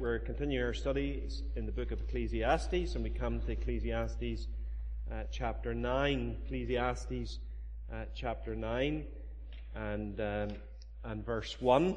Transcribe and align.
We're 0.00 0.18
continuing 0.18 0.66
our 0.66 0.74
studies 0.74 1.44
in 1.54 1.66
the 1.66 1.72
book 1.72 1.92
of 1.92 2.00
Ecclesiastes, 2.00 2.96
and 2.96 3.04
we 3.04 3.10
come 3.10 3.38
to 3.38 3.52
Ecclesiastes 3.52 4.48
uh, 5.08 5.22
chapter 5.30 5.72
9. 5.72 6.36
Ecclesiastes 6.44 7.38
uh, 7.92 8.04
chapter 8.12 8.56
9 8.56 9.04
and, 9.76 10.20
um, 10.20 10.48
and 11.04 11.24
verse 11.24 11.60
1. 11.60 11.96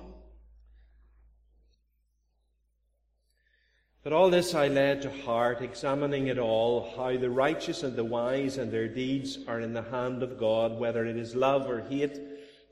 But 4.04 4.14
all 4.14 4.30
this 4.30 4.54
I 4.54 4.68
laid 4.68 5.02
to 5.02 5.10
heart, 5.24 5.64
examining 5.64 6.28
it 6.28 6.38
all, 6.38 6.94
how 6.96 7.18
the 7.18 7.32
righteous 7.32 7.82
and 7.82 7.96
the 7.96 8.06
wise 8.06 8.60
and 8.60 8.72
their 8.72 8.88
deeds 8.88 9.40
are 9.48 9.60
in 9.60 9.74
the 9.74 9.82
hand 9.82 10.22
of 10.22 10.38
God, 10.38 10.80
whether 10.80 11.04
it 11.04 11.18
is 11.18 11.34
love 11.34 11.68
or 11.68 11.82
hate. 11.82 12.20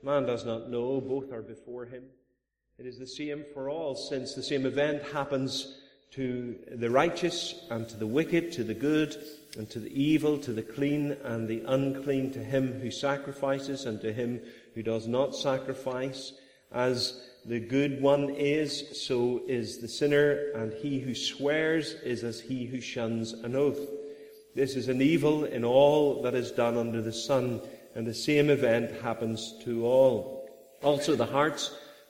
Man 0.04 0.24
does 0.24 0.46
not 0.46 0.70
know, 0.70 1.00
both 1.00 1.32
are 1.32 1.42
before 1.42 1.86
him. 1.86 2.04
It 2.78 2.84
is 2.84 2.98
the 2.98 3.06
same 3.06 3.42
for 3.54 3.70
all, 3.70 3.94
since 3.94 4.34
the 4.34 4.42
same 4.42 4.66
event 4.66 5.02
happens 5.02 5.78
to 6.10 6.56
the 6.70 6.90
righteous 6.90 7.54
and 7.70 7.88
to 7.88 7.96
the 7.96 8.06
wicked, 8.06 8.52
to 8.52 8.64
the 8.64 8.74
good 8.74 9.16
and 9.56 9.68
to 9.70 9.80
the 9.80 9.88
evil, 9.88 10.36
to 10.40 10.52
the 10.52 10.62
clean 10.62 11.16
and 11.24 11.48
the 11.48 11.62
unclean, 11.66 12.32
to 12.32 12.38
him 12.38 12.78
who 12.80 12.90
sacrifices 12.90 13.86
and 13.86 13.98
to 14.02 14.12
him 14.12 14.42
who 14.74 14.82
does 14.82 15.06
not 15.06 15.34
sacrifice. 15.34 16.34
As 16.70 17.18
the 17.46 17.60
good 17.60 18.02
one 18.02 18.28
is, 18.28 19.06
so 19.06 19.40
is 19.48 19.78
the 19.78 19.88
sinner, 19.88 20.50
and 20.54 20.74
he 20.74 20.98
who 20.98 21.14
swears 21.14 21.94
is 22.04 22.24
as 22.24 22.40
he 22.42 22.66
who 22.66 22.82
shuns 22.82 23.32
an 23.32 23.56
oath. 23.56 23.88
This 24.54 24.76
is 24.76 24.88
an 24.88 25.00
evil 25.00 25.44
in 25.44 25.64
all 25.64 26.20
that 26.24 26.34
is 26.34 26.50
done 26.50 26.76
under 26.76 27.00
the 27.00 27.10
sun, 27.10 27.62
and 27.94 28.06
the 28.06 28.12
same 28.12 28.50
event 28.50 29.00
happens 29.00 29.54
to 29.64 29.86
all. 29.86 30.46
Also, 30.82 31.16
the 31.16 31.24
hearts 31.24 31.74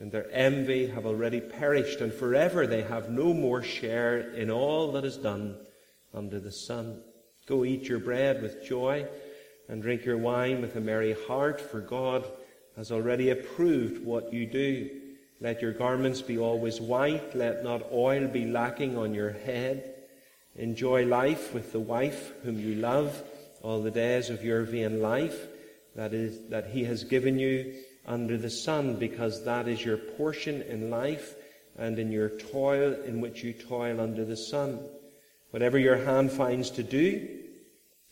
and 0.00 0.12
their 0.12 0.30
envy 0.30 0.86
have 0.88 1.06
already 1.06 1.40
perished, 1.40 2.00
and 2.00 2.12
forever 2.12 2.66
they 2.66 2.82
have 2.82 3.10
no 3.10 3.32
more 3.32 3.62
share 3.62 4.18
in 4.18 4.50
all 4.50 4.92
that 4.92 5.04
is 5.04 5.16
done 5.16 5.56
under 6.12 6.38
the 6.38 6.52
sun. 6.52 7.00
Go 7.46 7.64
eat 7.64 7.88
your 7.88 7.98
bread 7.98 8.42
with 8.42 8.64
joy, 8.64 9.06
and 9.68 9.82
drink 9.82 10.04
your 10.04 10.18
wine 10.18 10.60
with 10.60 10.76
a 10.76 10.80
merry 10.80 11.16
heart, 11.26 11.60
for 11.60 11.80
God 11.80 12.24
has 12.76 12.92
already 12.92 13.30
approved 13.30 14.04
what 14.04 14.32
you 14.32 14.46
do. 14.46 14.90
Let 15.40 15.62
your 15.62 15.72
garments 15.72 16.22
be 16.22 16.38
always 16.38 16.80
white, 16.80 17.34
let 17.34 17.64
not 17.64 17.90
oil 17.92 18.26
be 18.26 18.46
lacking 18.46 18.96
on 18.96 19.14
your 19.14 19.32
head. 19.32 19.94
Enjoy 20.56 21.04
life 21.04 21.52
with 21.52 21.72
the 21.72 21.80
wife 21.80 22.32
whom 22.42 22.58
you 22.58 22.76
love 22.76 23.22
all 23.62 23.82
the 23.82 23.90
days 23.90 24.30
of 24.30 24.44
your 24.44 24.62
vain 24.62 25.02
life 25.02 25.46
that 25.96 26.12
is 26.12 26.48
that 26.50 26.68
he 26.68 26.84
has 26.84 27.04
given 27.04 27.38
you 27.38 27.74
under 28.06 28.36
the 28.36 28.50
sun 28.50 28.96
because 28.96 29.44
that 29.44 29.68
is 29.68 29.84
your 29.84 29.96
portion 29.96 30.62
in 30.62 30.90
life 30.90 31.34
and 31.76 31.98
in 31.98 32.10
your 32.10 32.30
toil 32.30 32.94
in 33.04 33.20
which 33.20 33.42
you 33.42 33.52
toil 33.52 34.00
under 34.00 34.24
the 34.24 34.36
sun. 34.36 34.78
Whatever 35.50 35.78
your 35.78 35.96
hand 35.96 36.32
finds 36.32 36.70
to 36.70 36.82
do, 36.82 37.28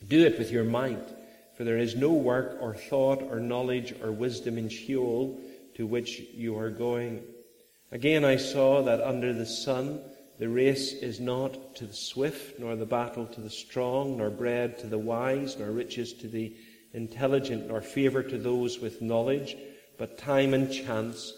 do 0.06 0.24
it 0.24 0.38
with 0.38 0.50
your 0.50 0.64
might, 0.64 1.08
for 1.56 1.64
there 1.64 1.78
is 1.78 1.94
no 1.94 2.12
work 2.12 2.58
or 2.60 2.74
thought 2.74 3.22
or 3.22 3.40
knowledge 3.40 3.94
or 4.02 4.12
wisdom 4.12 4.58
in 4.58 4.68
Sheol 4.68 5.40
to 5.74 5.86
which 5.86 6.20
you 6.34 6.58
are 6.58 6.70
going. 6.70 7.22
Again 7.92 8.24
I 8.24 8.36
saw 8.36 8.82
that 8.82 9.00
under 9.00 9.32
the 9.32 9.46
sun 9.46 10.00
the 10.38 10.48
race 10.48 10.92
is 10.92 11.20
not 11.20 11.76
to 11.76 11.86
the 11.86 11.94
swift, 11.94 12.58
nor 12.58 12.74
the 12.74 12.86
battle 12.86 13.24
to 13.26 13.40
the 13.40 13.50
strong, 13.50 14.16
nor 14.16 14.30
bread 14.30 14.78
to 14.78 14.88
the 14.88 14.98
wise, 14.98 15.56
nor 15.56 15.70
riches 15.70 16.12
to 16.14 16.28
the 16.28 16.52
intelligent, 16.92 17.68
nor 17.68 17.80
favour 17.80 18.22
to 18.22 18.36
those 18.36 18.80
with 18.80 19.00
knowledge, 19.00 19.56
but 19.98 20.18
time 20.18 20.54
and 20.54 20.72
chance 20.72 21.32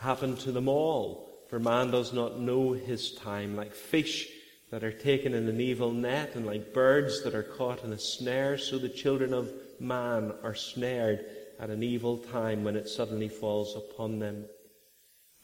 happen 0.00 0.36
to 0.36 0.52
them 0.52 0.68
all. 0.68 1.44
For 1.48 1.58
man 1.58 1.90
does 1.90 2.12
not 2.12 2.40
know 2.40 2.72
his 2.72 3.12
time, 3.12 3.56
like 3.56 3.72
fish 3.72 4.28
that 4.70 4.82
are 4.82 4.92
taken 4.92 5.32
in 5.32 5.48
an 5.48 5.60
evil 5.60 5.92
net, 5.92 6.34
and 6.34 6.44
like 6.44 6.74
birds 6.74 7.22
that 7.22 7.34
are 7.34 7.42
caught 7.42 7.84
in 7.84 7.92
a 7.92 7.98
snare, 7.98 8.58
so 8.58 8.78
the 8.78 8.88
children 8.88 9.32
of 9.32 9.52
man 9.78 10.32
are 10.42 10.54
snared 10.54 11.24
at 11.58 11.70
an 11.70 11.82
evil 11.82 12.18
time 12.18 12.64
when 12.64 12.76
it 12.76 12.88
suddenly 12.88 13.28
falls 13.28 13.76
upon 13.76 14.18
them. 14.18 14.44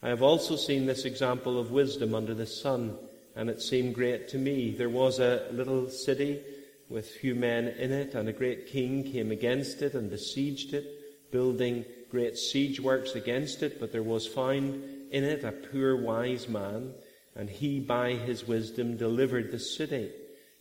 I 0.02 0.08
have 0.08 0.22
also 0.22 0.56
seen 0.56 0.86
this 0.86 1.04
example 1.04 1.58
of 1.58 1.70
wisdom 1.70 2.14
under 2.14 2.34
the 2.34 2.46
sun, 2.46 2.98
and 3.36 3.48
it 3.48 3.62
seemed 3.62 3.94
great 3.94 4.28
to 4.28 4.38
me. 4.38 4.72
There 4.72 4.90
was 4.90 5.20
a 5.20 5.46
little 5.52 5.88
city 5.88 6.42
with 6.88 7.08
few 7.08 7.36
men 7.36 7.68
in 7.68 7.92
it, 7.92 8.14
and 8.14 8.28
a 8.28 8.32
great 8.32 8.66
king 8.66 9.04
came 9.04 9.30
against 9.30 9.80
it 9.80 9.94
and 9.94 10.10
besieged 10.10 10.74
it, 10.74 11.30
building 11.30 11.84
great 12.12 12.36
siege 12.36 12.78
works 12.78 13.14
against 13.14 13.62
it. 13.62 13.80
But 13.80 13.90
there 13.90 14.02
was 14.02 14.26
found 14.26 14.84
in 15.10 15.24
it 15.24 15.42
a 15.42 15.50
poor 15.50 15.96
wise 15.96 16.48
man, 16.48 16.92
and 17.34 17.50
he 17.50 17.80
by 17.80 18.12
his 18.12 18.46
wisdom 18.46 18.96
delivered 18.96 19.50
the 19.50 19.58
city. 19.58 20.12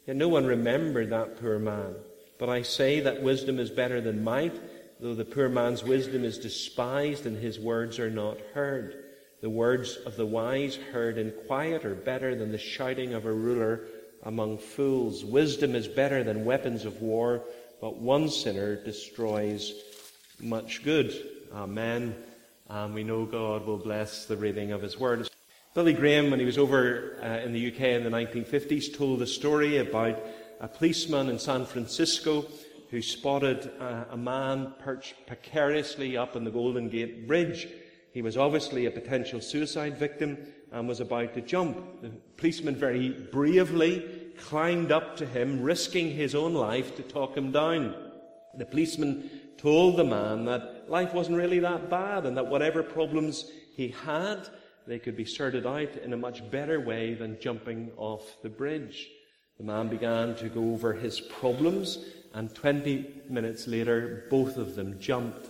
Yet 0.07 0.15
no 0.15 0.29
one 0.29 0.45
remembered 0.45 1.11
that 1.11 1.39
poor 1.39 1.59
man. 1.59 1.93
But 2.39 2.49
I 2.49 2.63
say 2.63 3.01
that 3.01 3.21
wisdom 3.21 3.59
is 3.59 3.69
better 3.69 4.01
than 4.01 4.23
might, 4.23 4.59
though 4.99 5.13
the 5.13 5.25
poor 5.25 5.49
man's 5.49 5.83
wisdom 5.83 6.23
is 6.23 6.39
despised 6.39 7.25
and 7.25 7.37
his 7.37 7.59
words 7.59 7.99
are 7.99 8.09
not 8.09 8.39
heard. 8.53 9.03
The 9.41 9.49
words 9.49 9.97
of 10.05 10.15
the 10.15 10.25
wise 10.25 10.75
heard 10.75 11.17
in 11.17 11.33
quiet 11.47 11.83
are 11.83 11.95
better 11.95 12.33
than 12.33 12.51
the 12.51 12.57
shouting 12.57 13.13
of 13.13 13.25
a 13.25 13.33
ruler 13.33 13.87
among 14.23 14.59
fools. 14.59 15.25
Wisdom 15.25 15.75
is 15.75 15.87
better 15.87 16.23
than 16.23 16.45
weapons 16.45 16.85
of 16.85 17.01
war, 17.01 17.43
but 17.81 17.97
one 17.97 18.29
sinner 18.29 18.75
destroys 18.75 19.73
much 20.39 20.83
good. 20.83 21.13
Amen. 21.53 22.15
And 22.69 22.93
we 22.93 23.03
know 23.03 23.25
God 23.25 23.65
will 23.65 23.77
bless 23.77 24.25
the 24.25 24.37
reading 24.37 24.71
of 24.71 24.81
His 24.81 24.97
word. 24.97 25.27
Billy 25.73 25.93
Graham, 25.93 26.31
when 26.31 26.39
he 26.39 26.45
was 26.45 26.57
over 26.57 27.17
uh, 27.21 27.45
in 27.45 27.53
the 27.53 27.67
UK 27.67 27.81
in 27.81 28.03
the 28.03 28.09
1950s, 28.09 28.93
told 28.93 29.21
a 29.21 29.27
story 29.27 29.77
about 29.77 30.21
a 30.59 30.67
policeman 30.67 31.29
in 31.29 31.39
San 31.39 31.65
Francisco 31.65 32.45
who 32.89 33.01
spotted 33.01 33.71
uh, 33.79 34.03
a 34.11 34.17
man 34.17 34.73
perched 34.79 35.15
precariously 35.27 36.17
up 36.17 36.35
on 36.35 36.43
the 36.43 36.51
Golden 36.51 36.89
Gate 36.89 37.27
Bridge. 37.27 37.67
He 38.13 38.21
was 38.21 38.37
obviously 38.37 38.85
a 38.85 38.91
potential 38.91 39.39
suicide 39.39 39.97
victim 39.97 40.37
and 40.71 40.87
was 40.87 40.99
about 40.99 41.33
to 41.33 41.41
jump. 41.41 42.01
The 42.01 42.11
policeman 42.37 42.75
very 42.75 43.09
bravely 43.09 44.33
climbed 44.37 44.91
up 44.91 45.17
to 45.17 45.25
him, 45.25 45.61
risking 45.61 46.11
his 46.11 46.35
own 46.35 46.53
life 46.53 46.95
to 46.97 47.03
talk 47.03 47.35
him 47.35 47.51
down. 47.51 47.95
The 48.57 48.65
policeman 48.65 49.29
told 49.61 49.97
the 49.97 50.03
man 50.03 50.45
that 50.45 50.89
life 50.89 51.13
wasn't 51.13 51.37
really 51.37 51.59
that 51.59 51.89
bad 51.89 52.25
and 52.25 52.35
that 52.35 52.47
whatever 52.47 52.81
problems 52.81 53.51
he 53.75 53.89
had, 54.05 54.49
they 54.87 54.97
could 54.97 55.15
be 55.15 55.25
sorted 55.25 55.67
out 55.67 55.95
in 55.97 56.13
a 56.13 56.17
much 56.17 56.49
better 56.49 56.79
way 56.79 57.13
than 57.13 57.39
jumping 57.39 57.91
off 57.97 58.37
the 58.41 58.49
bridge. 58.49 59.09
The 59.57 59.63
man 59.63 59.89
began 59.89 60.35
to 60.37 60.49
go 60.49 60.73
over 60.73 60.93
his 60.93 61.19
problems, 61.19 61.99
and 62.33 62.53
20 62.53 63.05
minutes 63.29 63.67
later, 63.67 64.25
both 64.31 64.57
of 64.57 64.75
them 64.75 64.99
jumped. 64.99 65.47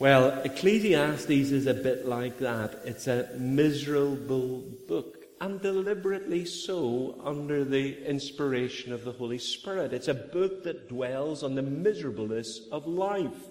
Well, 0.00 0.40
Ecclesiastes 0.44 1.30
is 1.30 1.66
a 1.66 1.74
bit 1.74 2.06
like 2.06 2.38
that. 2.38 2.80
It's 2.84 3.06
a 3.06 3.28
miserable 3.36 4.64
book, 4.88 5.17
and 5.40 5.60
deliberately 5.60 6.44
so 6.44 7.20
under 7.24 7.64
the 7.64 8.04
inspiration 8.04 8.92
of 8.92 9.04
the 9.04 9.12
Holy 9.12 9.38
Spirit. 9.38 9.92
It's 9.92 10.08
a 10.08 10.14
book 10.14 10.64
that 10.64 10.88
dwells 10.88 11.42
on 11.42 11.54
the 11.54 11.62
miserableness 11.62 12.68
of 12.72 12.86
life. 12.86 13.48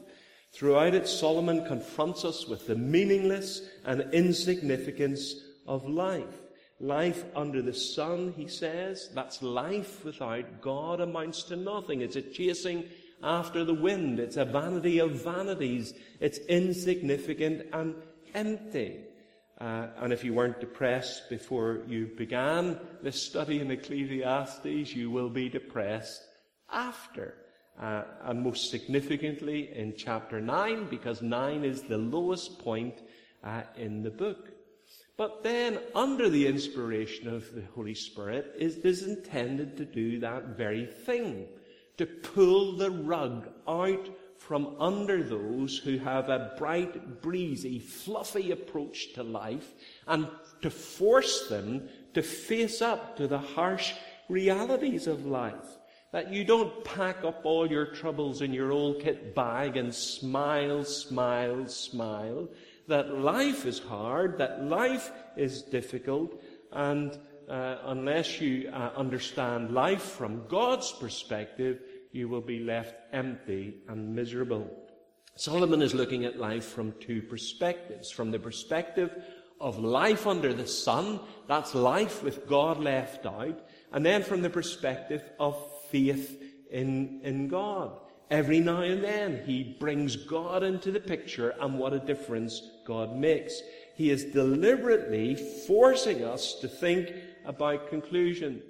Throughout 0.52 0.96
it, 0.96 1.08
Solomon 1.08 1.66
confronts 1.66 2.26
us 2.26 2.48
with 2.48 2.68
the 2.68 2.76
meaningless 2.76 3.62
and 3.86 4.14
insignificance 4.14 5.36
of 5.68 5.88
life. 5.88 6.42
Life 6.80 7.26
under 7.36 7.62
the 7.62 7.74
sun, 7.74 8.34
he 8.38 8.48
says, 8.48 9.10
that's 9.14 9.42
life 9.42 10.06
without 10.06 10.62
God 10.62 11.02
amounts 11.02 11.44
to 11.44 11.56
nothing. 11.56 12.02
It's 12.02 12.16
a 12.16 12.22
chasing 12.22 12.86
after 13.24 13.64
the 13.64 13.74
wind. 13.74 14.20
It's 14.20 14.38
a 14.38 14.46
vanity 14.46 15.00
of 15.00 15.24
vanities. 15.24 15.94
It's 16.20 16.38
insignificant 16.38 17.66
and 17.74 17.96
empty. 18.36 19.07
Uh, 19.60 19.88
and 19.98 20.14
if 20.14 20.24
you 20.24 20.34
weren't 20.34 20.60
depressed 20.60 21.30
before 21.30 21.82
you 21.88 22.12
began 22.16 22.80
this 23.02 23.22
study 23.22 23.60
in 23.60 23.72
Ecclesiastes, 23.72 24.94
you 24.94 25.10
will 25.10 25.30
be 25.30 25.50
depressed 25.50 26.22
after. 26.72 27.34
Uh, 27.80 28.04
and 28.24 28.42
most 28.42 28.70
significantly 28.70 29.72
in 29.76 29.96
chapter 29.96 30.40
9, 30.40 30.88
because 30.90 31.22
9 31.22 31.64
is 31.64 31.84
the 31.84 31.98
lowest 31.98 32.60
point 32.60 33.02
uh, 33.44 33.62
in 33.76 34.04
the 34.04 34.10
book. 34.10 34.50
But 35.16 35.44
then, 35.44 35.80
under 35.96 36.30
the 36.30 36.46
inspiration 36.46 37.28
of 37.28 37.54
the 37.54 37.64
Holy 37.74 37.96
Spirit, 37.96 38.54
is, 38.58 38.78
is 38.78 39.04
intended 39.04 39.78
to 39.78 39.86
do 39.86 40.20
that 40.20 40.58
very 40.58 40.86
thing 40.86 41.48
to 41.98 42.06
pull 42.06 42.78
the 42.78 42.92
rug 42.92 43.50
out 43.68 44.10
from 44.38 44.76
under 44.80 45.24
those 45.24 45.78
who 45.78 45.98
have 45.98 46.30
a 46.30 46.54
bright, 46.58 47.22
breezy, 47.22 47.80
fluffy 47.80 48.52
approach 48.52 49.14
to 49.14 49.24
life 49.24 49.74
and 50.08 50.28
to 50.62 50.70
force 50.70 51.48
them 51.50 51.90
to 52.14 52.22
face 52.22 52.82
up 52.82 53.18
to 53.18 53.28
the 53.28 53.40
harsh 53.40 53.94
realities 54.30 55.08
of 55.08 55.26
life. 55.26 55.78
That 56.12 56.32
you 56.32 56.46
don't 56.46 56.84
pack 56.84 57.24
up 57.24 57.42
all 57.44 57.70
your 57.70 57.88
troubles 57.88 58.42
in 58.42 58.54
your 58.54 58.72
old 58.72 59.02
kit 59.02 59.36
bag 59.36 59.76
and 59.76 59.94
smile, 59.94 60.84
smile, 60.84 61.68
smile. 61.68 62.48
That 62.88 63.20
life 63.20 63.66
is 63.66 63.80
hard, 63.80 64.38
that 64.38 64.64
life 64.64 65.12
is 65.36 65.62
difficult, 65.62 66.42
and 66.72 67.18
uh, 67.50 67.78
unless 67.86 68.42
you 68.42 68.70
uh, 68.70 68.92
understand 68.96 69.72
life 69.72 70.02
from 70.02 70.48
God's 70.48 70.92
perspective, 70.94 71.82
you 72.18 72.28
will 72.28 72.42
be 72.42 72.60
left 72.60 72.96
empty 73.14 73.76
and 73.88 74.16
miserable. 74.16 74.68
Solomon 75.36 75.84
is 75.84 75.94
looking 75.94 76.26
at 76.26 76.40
life 76.40 76.66
from 76.66 76.94
two 77.00 77.22
perspectives. 77.22 78.10
From 78.10 78.32
the 78.32 78.40
perspective 78.40 79.24
of 79.62 79.78
life 79.78 80.26
under 80.26 80.52
the 80.52 80.66
sun, 80.66 81.20
that's 81.48 81.76
life 81.76 82.24
with 82.24 82.48
God 82.48 82.80
left 82.80 83.26
out, 83.26 83.60
and 83.94 84.04
then 84.04 84.24
from 84.24 84.42
the 84.42 84.50
perspective 84.50 85.24
of 85.40 85.56
faith 85.92 86.42
in, 86.72 87.22
in 87.24 87.48
God. 87.48 88.00
Every 88.30 88.60
now 88.60 88.82
and 88.82 89.04
then, 89.04 89.44
he 89.46 89.78
brings 89.80 90.16
God 90.16 90.64
into 90.64 90.92
the 90.92 91.00
picture, 91.00 91.54
and 91.62 91.80
what 91.80 91.94
a 91.94 92.00
difference 92.00 92.62
God 92.86 93.16
makes. 93.16 93.62
He 93.96 94.10
is 94.10 94.26
deliberately 94.26 95.36
forcing 95.68 96.24
us 96.24 96.56
to 96.56 96.68
think 96.68 97.14
about 97.46 97.90
conclusions. 97.90 98.64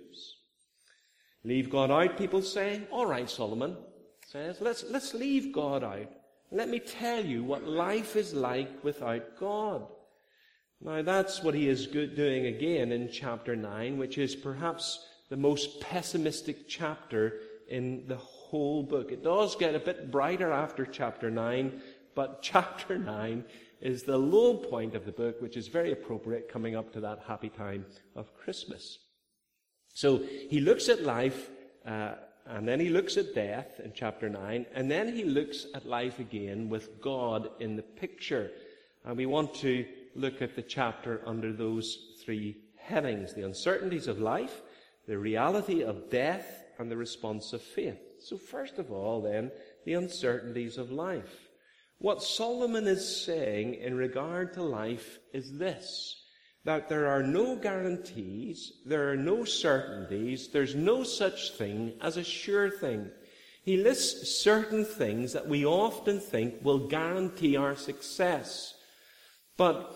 Leave 1.47 1.69
God 1.69 1.89
out, 1.91 2.17
people 2.17 2.41
say. 2.41 2.81
All 2.91 3.05
right, 3.05 3.29
Solomon 3.29 3.77
says, 4.25 4.57
let's, 4.59 4.83
let's 4.89 5.13
leave 5.13 5.53
God 5.53 5.81
out. 5.81 6.11
Let 6.51 6.67
me 6.67 6.79
tell 6.79 7.23
you 7.23 7.41
what 7.41 7.65
life 7.65 8.17
is 8.17 8.33
like 8.33 8.83
without 8.83 9.37
God. 9.39 9.87
Now, 10.81 11.01
that's 11.03 11.41
what 11.41 11.55
he 11.55 11.69
is 11.69 11.87
doing 11.87 12.47
again 12.47 12.91
in 12.91 13.09
chapter 13.09 13.55
9, 13.55 13.97
which 13.97 14.17
is 14.17 14.35
perhaps 14.35 15.05
the 15.29 15.37
most 15.37 15.79
pessimistic 15.79 16.67
chapter 16.67 17.39
in 17.69 18.03
the 18.07 18.17
whole 18.17 18.83
book. 18.83 19.13
It 19.13 19.23
does 19.23 19.55
get 19.55 19.73
a 19.73 19.79
bit 19.79 20.11
brighter 20.11 20.51
after 20.51 20.85
chapter 20.85 21.31
9, 21.31 21.81
but 22.13 22.41
chapter 22.41 22.97
9 22.97 23.45
is 23.79 24.03
the 24.03 24.17
low 24.17 24.57
point 24.57 24.95
of 24.95 25.05
the 25.05 25.13
book, 25.13 25.41
which 25.41 25.55
is 25.55 25.69
very 25.69 25.93
appropriate 25.93 26.51
coming 26.51 26.75
up 26.75 26.91
to 26.91 26.99
that 26.99 27.23
happy 27.25 27.49
time 27.49 27.85
of 28.17 28.35
Christmas. 28.35 28.99
So 29.97 30.21
he 30.51 30.59
looks 30.59 30.89
at 30.89 31.01
life, 31.01 31.49
uh, 31.83 32.11
and 32.45 32.67
then 32.67 32.79
he 32.79 32.89
looks 32.89 33.17
at 33.17 33.33
death 33.33 33.79
in 33.83 33.93
chapter 33.95 34.29
9, 34.29 34.67
and 34.75 34.91
then 34.91 35.11
he 35.11 35.23
looks 35.23 35.65
at 35.73 35.87
life 35.87 36.19
again 36.19 36.69
with 36.69 37.01
God 37.01 37.49
in 37.59 37.75
the 37.75 37.81
picture. 37.81 38.51
And 39.03 39.17
we 39.17 39.25
want 39.25 39.55
to 39.55 39.87
look 40.13 40.43
at 40.43 40.55
the 40.55 40.61
chapter 40.61 41.23
under 41.25 41.51
those 41.51 42.13
three 42.23 42.57
headings 42.75 43.33
the 43.33 43.41
uncertainties 43.41 44.05
of 44.05 44.19
life, 44.19 44.61
the 45.07 45.17
reality 45.17 45.81
of 45.81 46.11
death, 46.11 46.63
and 46.77 46.91
the 46.91 46.97
response 46.97 47.51
of 47.53 47.63
faith. 47.63 47.97
So, 48.19 48.37
first 48.37 48.77
of 48.77 48.91
all, 48.91 49.23
then, 49.23 49.49
the 49.83 49.95
uncertainties 49.95 50.77
of 50.77 50.91
life. 50.91 51.49
What 51.97 52.21
Solomon 52.21 52.85
is 52.85 53.25
saying 53.25 53.73
in 53.73 53.97
regard 53.97 54.53
to 54.53 54.61
life 54.61 55.17
is 55.33 55.57
this 55.57 56.26
that 56.67 56.89
there 56.89 57.07
are 57.07 57.23
no 57.23 57.55
guarantees, 57.55 58.73
there 58.85 59.09
are 59.09 59.15
no 59.15 59.45
certainties, 59.45 60.49
there's 60.49 60.75
no 60.75 61.01
such 61.01 61.51
thing 61.53 61.93
as 62.01 62.17
a 62.17 62.23
sure 62.25 62.69
thing. 62.69 63.09
He 63.63 63.77
lists 63.77 64.35
certain 64.35 64.83
things 64.83 65.31
that 65.31 65.47
we 65.47 65.65
often 65.65 66.19
think 66.19 66.55
will 66.61 66.89
guarantee 66.89 67.55
our 67.55 67.77
success. 67.77 68.73
But 69.55 69.95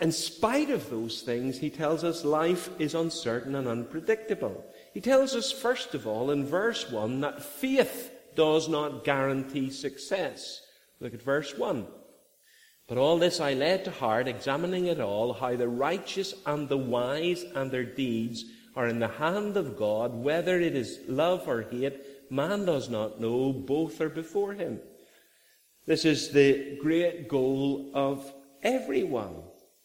in 0.00 0.10
spite 0.10 0.70
of 0.70 0.90
those 0.90 1.22
things, 1.22 1.58
he 1.58 1.70
tells 1.70 2.02
us 2.02 2.24
life 2.24 2.68
is 2.80 2.96
uncertain 2.96 3.54
and 3.54 3.68
unpredictable. 3.68 4.64
He 4.92 5.00
tells 5.00 5.36
us, 5.36 5.52
first 5.52 5.94
of 5.94 6.08
all, 6.08 6.32
in 6.32 6.44
verse 6.44 6.90
1, 6.90 7.20
that 7.20 7.40
faith 7.40 8.10
does 8.34 8.68
not 8.68 9.04
guarantee 9.04 9.70
success. 9.70 10.60
Look 10.98 11.14
at 11.14 11.22
verse 11.22 11.56
1. 11.56 11.86
But 12.92 13.00
all 13.00 13.16
this 13.16 13.40
I 13.40 13.54
laid 13.54 13.86
to 13.86 13.90
heart, 13.90 14.28
examining 14.28 14.84
it 14.84 15.00
all, 15.00 15.32
how 15.32 15.56
the 15.56 15.66
righteous 15.66 16.34
and 16.44 16.68
the 16.68 16.76
wise 16.76 17.42
and 17.54 17.70
their 17.70 17.86
deeds 17.86 18.44
are 18.76 18.86
in 18.86 18.98
the 18.98 19.08
hand 19.08 19.56
of 19.56 19.78
God, 19.78 20.14
whether 20.14 20.60
it 20.60 20.76
is 20.76 21.00
love 21.08 21.48
or 21.48 21.62
hate, 21.62 22.30
man 22.30 22.66
does 22.66 22.90
not 22.90 23.18
know, 23.18 23.50
both 23.50 23.98
are 24.02 24.10
before 24.10 24.52
him. 24.52 24.78
This 25.86 26.04
is 26.04 26.32
the 26.32 26.76
great 26.82 27.30
goal 27.30 27.90
of 27.94 28.30
everyone 28.62 29.36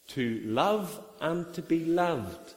to 0.10 0.42
love 0.44 1.02
and 1.22 1.54
to 1.54 1.62
be 1.62 1.86
loved, 1.86 2.56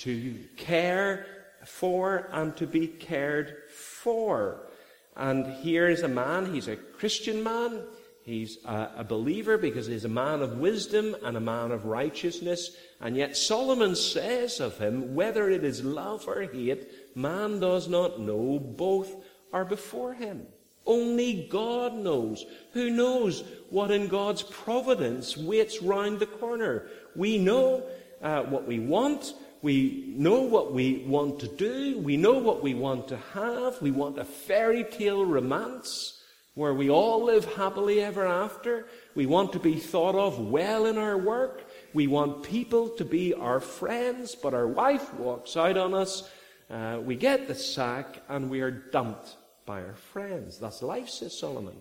to 0.00 0.34
care 0.58 1.24
for 1.64 2.28
and 2.32 2.54
to 2.58 2.66
be 2.66 2.86
cared 2.86 3.62
for. 3.70 4.68
And 5.16 5.46
here 5.46 5.88
is 5.88 6.02
a 6.02 6.08
man, 6.08 6.52
he's 6.52 6.68
a 6.68 6.76
Christian 6.76 7.42
man, 7.42 7.80
He's 8.26 8.58
a, 8.64 9.04
believer 9.04 9.56
because 9.56 9.86
he's 9.86 10.04
a 10.04 10.08
man 10.08 10.42
of 10.42 10.58
wisdom 10.58 11.14
and 11.22 11.36
a 11.36 11.40
man 11.40 11.70
of 11.70 11.84
righteousness. 11.84 12.76
And 13.00 13.16
yet 13.16 13.36
Solomon 13.36 13.94
says 13.94 14.58
of 14.58 14.78
him, 14.78 15.14
whether 15.14 15.48
it 15.48 15.62
is 15.62 15.84
love 15.84 16.26
or 16.26 16.42
hate, 16.42 16.90
man 17.16 17.60
does 17.60 17.86
not 17.88 18.18
know. 18.18 18.58
Both 18.58 19.14
are 19.52 19.64
before 19.64 20.12
him. 20.12 20.44
Only 20.84 21.46
God 21.48 21.94
knows. 21.94 22.44
Who 22.72 22.90
knows 22.90 23.44
what 23.70 23.92
in 23.92 24.08
God's 24.08 24.42
providence 24.42 25.36
waits 25.36 25.80
round 25.80 26.18
the 26.18 26.26
corner? 26.26 26.88
We 27.14 27.38
know 27.38 27.84
uh, 28.20 28.42
what 28.42 28.66
we 28.66 28.80
want. 28.80 29.34
We 29.62 30.12
know 30.16 30.42
what 30.42 30.72
we 30.72 31.04
want 31.06 31.38
to 31.40 31.46
do. 31.46 32.00
We 32.00 32.16
know 32.16 32.38
what 32.38 32.60
we 32.60 32.74
want 32.74 33.06
to 33.06 33.18
have. 33.34 33.80
We 33.80 33.92
want 33.92 34.18
a 34.18 34.24
fairy 34.24 34.82
tale 34.82 35.24
romance 35.24 36.15
where 36.56 36.72
we 36.72 36.88
all 36.88 37.22
live 37.22 37.44
happily 37.54 38.00
ever 38.00 38.26
after. 38.26 38.86
We 39.14 39.26
want 39.26 39.52
to 39.52 39.58
be 39.58 39.74
thought 39.74 40.14
of 40.14 40.40
well 40.40 40.86
in 40.86 40.96
our 40.96 41.18
work. 41.18 41.70
We 41.92 42.06
want 42.06 42.42
people 42.42 42.88
to 42.88 43.04
be 43.04 43.34
our 43.34 43.60
friends, 43.60 44.34
but 44.34 44.54
our 44.54 44.66
wife 44.66 45.12
walks 45.14 45.54
out 45.54 45.76
on 45.76 45.92
us. 45.92 46.30
Uh, 46.70 46.98
we 47.04 47.14
get 47.14 47.46
the 47.46 47.54
sack 47.54 48.22
and 48.30 48.48
we 48.48 48.62
are 48.62 48.70
dumped 48.70 49.36
by 49.66 49.82
our 49.82 49.96
friends. 49.96 50.58
That's 50.58 50.80
life, 50.80 51.10
says 51.10 51.38
Solomon. 51.38 51.76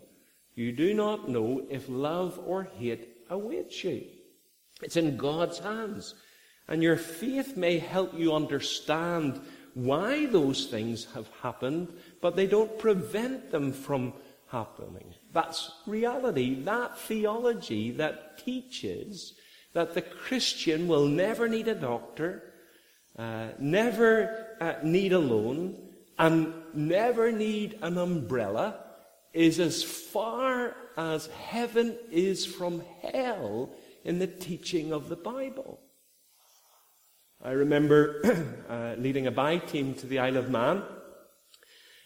You 0.56 0.74
do 0.74 0.94
not 0.94 1.30
know 1.30 1.66
if 1.70 1.88
love 1.88 2.38
or 2.46 2.66
hate 2.78 3.08
awaits 3.30 3.82
you. 3.82 4.04
It's 4.82 4.98
in 4.98 5.16
God's 5.16 5.60
hands. 5.60 6.16
And 6.68 6.84
your 6.84 6.98
faith 6.98 7.56
may 7.56 7.80
help 7.80 8.14
you 8.14 8.36
understand 8.36 9.40
why 9.74 10.26
those 10.26 10.66
things 10.66 11.08
have 11.14 11.30
happened, 11.42 11.94
but 12.20 12.36
they 12.36 12.48
don't 12.48 12.78
prevent 12.78 13.52
them 13.52 13.72
from 13.72 14.14
happening. 14.56 15.14
That's 15.34 15.60
reality, 15.86 16.50
that 16.64 16.98
theology 16.98 17.92
that 17.92 18.38
teaches 18.38 19.34
that 19.74 19.94
the 19.94 20.02
Christian 20.02 20.88
will 20.88 21.08
never 21.08 21.50
need 21.50 21.68
a 21.68 21.76
doctor, 21.76 22.54
uh, 23.20 23.48
never 23.60 24.56
uh, 24.62 24.76
need 24.82 25.12
a 25.12 25.20
loan, 25.20 25.58
and 26.18 26.54
never 26.74 27.32
need 27.32 27.78
an 27.82 27.98
umbrella 27.98 28.68
is 29.34 29.60
as 29.60 29.84
far 29.84 30.74
as 30.96 31.28
heaven 31.28 31.98
is 32.10 32.46
from 32.46 32.82
hell 33.02 33.70
in 34.06 34.20
the 34.20 34.28
teaching 34.28 34.94
of 34.94 35.10
the 35.10 35.18
Bible. 35.18 35.80
I 37.44 37.52
remember 37.52 38.00
uh, 38.70 38.96
leading 38.98 39.28
a 39.28 39.32
buy 39.32 39.58
team 39.58 39.94
to 39.96 40.08
the 40.08 40.20
Isle 40.20 40.38
of 40.38 40.50
Man 40.50 40.84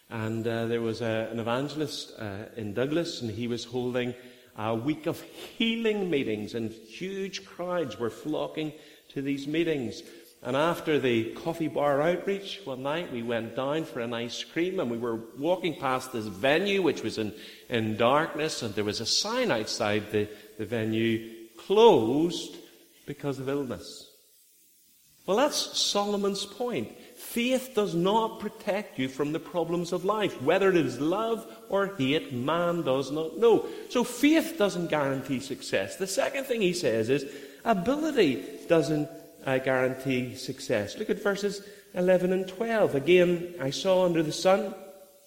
and 0.10 0.48
uh, 0.48 0.66
there 0.66 0.82
was 0.82 1.02
a, 1.02 1.30
an 1.32 1.40
evangelist 1.40 2.14
uh, 2.18 2.46
in 2.56 2.74
Douglas, 2.74 3.22
and 3.22 3.30
he 3.30 3.48
was 3.48 3.64
holding 3.64 4.14
a 4.58 4.76
week 4.76 5.06
of 5.06 5.22
healing 5.22 6.10
meetings, 6.10 6.56
and 6.56 6.72
huge 6.72 7.46
crowds 7.46 8.00
were 8.00 8.10
flocking 8.10 8.74
to 9.10 9.22
these 9.22 9.48
meetings. 9.48 10.02
And 10.42 10.56
after 10.56 11.00
the 11.00 11.32
coffee 11.34 11.68
bar 11.68 12.02
outreach 12.02 12.62
one 12.64 12.84
night, 12.84 13.12
we 13.12 13.24
went 13.24 13.56
down 13.56 13.84
for 13.84 14.00
an 14.00 14.14
ice 14.14 14.44
cream, 14.44 14.80
and 14.80 14.90
we 14.90 14.98
were 14.98 15.20
walking 15.38 15.76
past 15.76 16.14
this 16.14 16.26
venue, 16.26 16.82
which 16.82 17.04
was 17.04 17.18
in, 17.18 17.34
in 17.70 17.98
darkness, 17.98 18.62
and 18.62 18.74
there 18.74 18.86
was 18.86 19.02
a 19.02 19.06
sign 19.06 19.52
outside 19.52 20.12
the, 20.12 20.28
the 20.58 20.66
venue 20.66 21.30
closed 21.58 22.56
because 23.06 23.38
of 23.40 23.50
illness. 23.50 24.10
Well, 25.26 25.38
that's 25.38 25.78
Solomon's 25.78 26.46
point. 26.46 26.98
Faith 27.30 27.74
does 27.76 27.94
not 27.94 28.40
protect 28.40 28.98
you 28.98 29.08
from 29.08 29.34
the 29.34 29.40
problems 29.40 29.94
of 29.94 30.04
life. 30.04 30.42
Whether 30.42 30.72
it 30.72 30.78
is 30.78 31.00
love 31.00 31.46
or 31.70 31.96
hate, 31.96 32.34
man 32.34 32.82
does 32.82 33.12
not 33.12 33.38
know. 33.38 33.68
So 33.90 34.04
faith 34.04 34.56
doesn't 34.58 34.88
guarantee 34.88 35.40
success. 35.40 35.98
The 35.98 36.08
second 36.08 36.46
thing 36.46 36.62
he 36.62 36.74
says 36.74 37.08
is 37.08 37.32
ability 37.64 38.44
doesn't 38.68 39.08
uh, 39.46 39.60
guarantee 39.60 40.34
success. 40.34 40.98
Look 40.98 41.12
at 41.12 41.22
verses 41.22 41.62
11 41.94 42.34
and 42.34 42.48
12. 42.48 42.96
Again, 42.96 43.54
I 43.62 43.70
saw 43.70 44.06
under 44.06 44.24
the 44.24 44.32
sun 44.32 44.74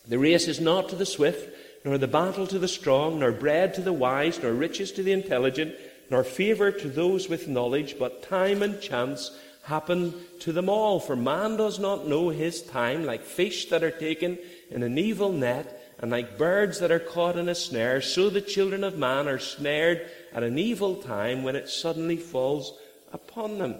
The 0.08 0.18
race 0.18 0.48
is 0.48 0.58
not 0.58 0.88
to 0.88 0.96
the 0.96 1.06
swift, 1.06 1.54
nor 1.84 1.98
the 1.98 2.08
battle 2.08 2.48
to 2.48 2.58
the 2.58 2.66
strong, 2.66 3.20
nor 3.20 3.30
bread 3.30 3.74
to 3.74 3.80
the 3.80 3.92
wise, 3.92 4.42
nor 4.42 4.52
riches 4.52 4.90
to 4.92 5.04
the 5.04 5.12
intelligent, 5.12 5.76
nor 6.10 6.24
favour 6.24 6.72
to 6.72 6.88
those 6.88 7.28
with 7.28 7.46
knowledge, 7.46 7.96
but 7.96 8.24
time 8.24 8.60
and 8.60 8.80
chance 8.80 9.30
happen 9.62 10.14
to 10.40 10.52
them 10.52 10.68
all. 10.68 11.00
For 11.00 11.16
man 11.16 11.56
does 11.56 11.78
not 11.78 12.06
know 12.06 12.28
his 12.28 12.62
time, 12.62 13.04
like 13.04 13.22
fish 13.22 13.66
that 13.70 13.82
are 13.82 13.90
taken 13.90 14.38
in 14.70 14.82
an 14.82 14.98
evil 14.98 15.32
net, 15.32 15.78
and 15.98 16.10
like 16.10 16.36
birds 16.36 16.80
that 16.80 16.90
are 16.90 16.98
caught 16.98 17.38
in 17.38 17.48
a 17.48 17.54
snare, 17.54 18.00
so 18.00 18.28
the 18.28 18.40
children 18.40 18.82
of 18.82 18.98
man 18.98 19.28
are 19.28 19.38
snared 19.38 20.10
at 20.32 20.42
an 20.42 20.58
evil 20.58 20.96
time 20.96 21.44
when 21.44 21.54
it 21.54 21.68
suddenly 21.68 22.16
falls 22.16 22.76
upon 23.12 23.58
them. 23.58 23.76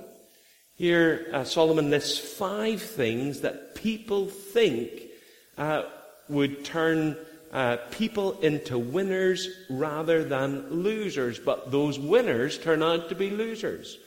Here, 0.74 1.26
uh, 1.32 1.44
Solomon 1.44 1.90
lists 1.90 2.18
five 2.18 2.80
things 2.80 3.40
that 3.40 3.74
people 3.74 4.26
think 4.26 5.02
uh, 5.58 5.82
would 6.28 6.64
turn 6.64 7.16
uh, 7.52 7.76
people 7.90 8.40
into 8.40 8.78
winners 8.78 9.48
rather 9.68 10.24
than 10.24 10.70
losers, 10.70 11.38
but 11.38 11.70
those 11.70 11.98
winners 11.98 12.56
turn 12.56 12.82
out 12.82 13.08
to 13.08 13.14
be 13.14 13.30
losers. 13.30 13.98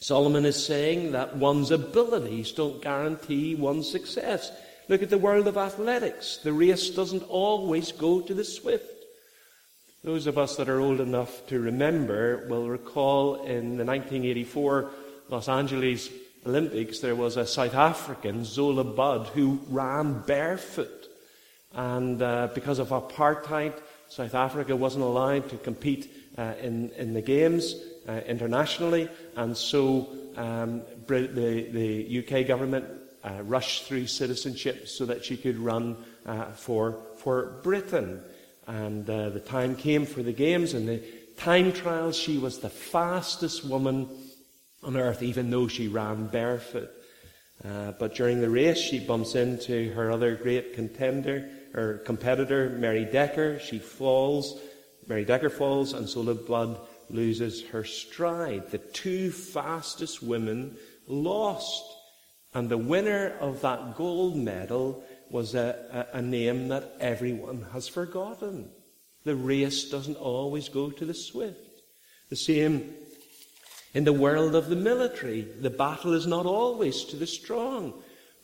Solomon 0.00 0.44
is 0.44 0.64
saying 0.64 1.12
that 1.12 1.36
one's 1.36 1.70
abilities 1.70 2.52
don't 2.52 2.82
guarantee 2.82 3.54
one's 3.54 3.90
success. 3.90 4.52
Look 4.88 5.02
at 5.02 5.10
the 5.10 5.18
world 5.18 5.46
of 5.46 5.56
athletics. 5.56 6.38
The 6.38 6.52
race 6.52 6.90
doesn't 6.90 7.22
always 7.22 7.92
go 7.92 8.20
to 8.20 8.34
the 8.34 8.44
swift. 8.44 9.04
Those 10.02 10.26
of 10.26 10.36
us 10.36 10.56
that 10.56 10.68
are 10.68 10.80
old 10.80 11.00
enough 11.00 11.46
to 11.46 11.58
remember 11.58 12.46
will 12.48 12.68
recall 12.68 13.36
in 13.44 13.78
the 13.78 13.84
1984 13.84 14.90
Los 15.30 15.48
Angeles 15.48 16.10
Olympics 16.44 16.98
there 16.98 17.14
was 17.14 17.38
a 17.38 17.46
South 17.46 17.74
African, 17.74 18.44
Zola 18.44 18.84
Budd, 18.84 19.28
who 19.28 19.60
ran 19.70 20.20
barefoot. 20.26 21.08
And 21.72 22.20
uh, 22.20 22.48
because 22.54 22.78
of 22.78 22.90
apartheid, 22.90 23.72
South 24.08 24.34
Africa 24.34 24.76
wasn't 24.76 25.04
allowed 25.04 25.48
to 25.48 25.56
compete 25.56 26.10
uh, 26.36 26.52
in, 26.60 26.90
in 26.90 27.14
the 27.14 27.22
games 27.22 27.74
uh, 28.08 28.20
internationally. 28.26 29.08
And 29.36 29.56
so 29.56 30.08
um, 30.36 30.82
the, 31.06 31.68
the 31.72 32.24
UK 32.24 32.46
government 32.46 32.86
uh, 33.24 33.42
rushed 33.42 33.84
through 33.84 34.06
citizenship 34.06 34.88
so 34.88 35.06
that 35.06 35.24
she 35.24 35.36
could 35.36 35.58
run 35.58 35.96
uh, 36.26 36.52
for, 36.52 37.02
for 37.18 37.60
Britain. 37.62 38.20
And 38.66 39.08
uh, 39.08 39.30
the 39.30 39.40
time 39.40 39.76
came 39.76 40.06
for 40.06 40.22
the 40.22 40.32
games, 40.32 40.74
and 40.74 40.88
the 40.88 41.02
time 41.36 41.72
trials, 41.72 42.16
she 42.16 42.38
was 42.38 42.58
the 42.58 42.70
fastest 42.70 43.64
woman 43.64 44.08
on 44.82 44.96
earth, 44.96 45.22
even 45.22 45.50
though 45.50 45.68
she 45.68 45.88
ran 45.88 46.26
barefoot. 46.26 46.90
Uh, 47.64 47.92
but 47.92 48.14
during 48.14 48.40
the 48.40 48.50
race, 48.50 48.78
she 48.78 48.98
bumps 48.98 49.34
into 49.34 49.92
her 49.92 50.10
other 50.10 50.34
great 50.36 50.74
contender, 50.74 51.48
or 51.74 51.98
competitor, 52.04 52.70
Mary 52.70 53.04
Decker. 53.04 53.58
She 53.58 53.78
falls. 53.78 54.60
Mary 55.06 55.24
Decker 55.24 55.50
falls, 55.50 55.92
and 55.92 56.08
Zola 56.08 56.34
Budd 56.34 56.78
loses 57.10 57.64
her 57.66 57.84
stride. 57.84 58.70
The 58.70 58.78
two 58.78 59.30
fastest 59.30 60.22
women 60.22 60.76
lost. 61.06 61.84
And 62.54 62.68
the 62.68 62.78
winner 62.78 63.36
of 63.40 63.60
that 63.62 63.96
gold 63.96 64.36
medal 64.36 65.04
was 65.30 65.54
a, 65.54 66.06
a, 66.12 66.18
a, 66.18 66.22
name 66.22 66.68
that 66.68 66.94
everyone 67.00 67.66
has 67.72 67.88
forgotten. 67.88 68.70
The 69.24 69.34
race 69.34 69.90
doesn't 69.90 70.16
always 70.16 70.68
go 70.68 70.90
to 70.90 71.04
the 71.04 71.14
swift. 71.14 71.82
The 72.30 72.36
same 72.36 72.94
in 73.94 74.04
the 74.04 74.12
world 74.12 74.54
of 74.54 74.68
the 74.68 74.76
military. 74.76 75.42
The 75.42 75.70
battle 75.70 76.12
is 76.12 76.26
not 76.26 76.46
always 76.46 77.04
to 77.04 77.16
the 77.16 77.26
strong. 77.26 77.94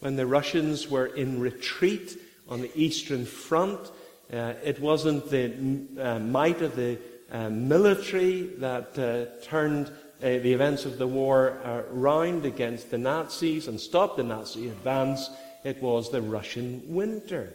When 0.00 0.16
the 0.16 0.26
Russians 0.26 0.88
were 0.88 1.06
in 1.06 1.40
retreat 1.40 2.18
on 2.48 2.62
the 2.62 2.70
Eastern 2.74 3.26
Front, 3.26 3.90
uh, 4.32 4.54
it 4.64 4.80
wasn't 4.80 5.28
the 5.28 5.52
uh, 5.98 6.18
might 6.18 6.62
of 6.62 6.76
the 6.76 6.98
military 7.32 8.42
that 8.58 8.98
uh, 8.98 9.44
turned 9.44 9.88
uh, 9.88 9.92
the 10.20 10.52
events 10.52 10.84
of 10.84 10.98
the 10.98 11.06
war 11.06 11.58
around 11.90 12.44
against 12.44 12.90
the 12.90 12.98
Nazis 12.98 13.68
and 13.68 13.80
stopped 13.80 14.16
the 14.16 14.22
Nazi 14.22 14.68
advance. 14.68 15.30
It 15.64 15.82
was 15.82 16.10
the 16.10 16.22
Russian 16.22 16.82
winter. 16.86 17.54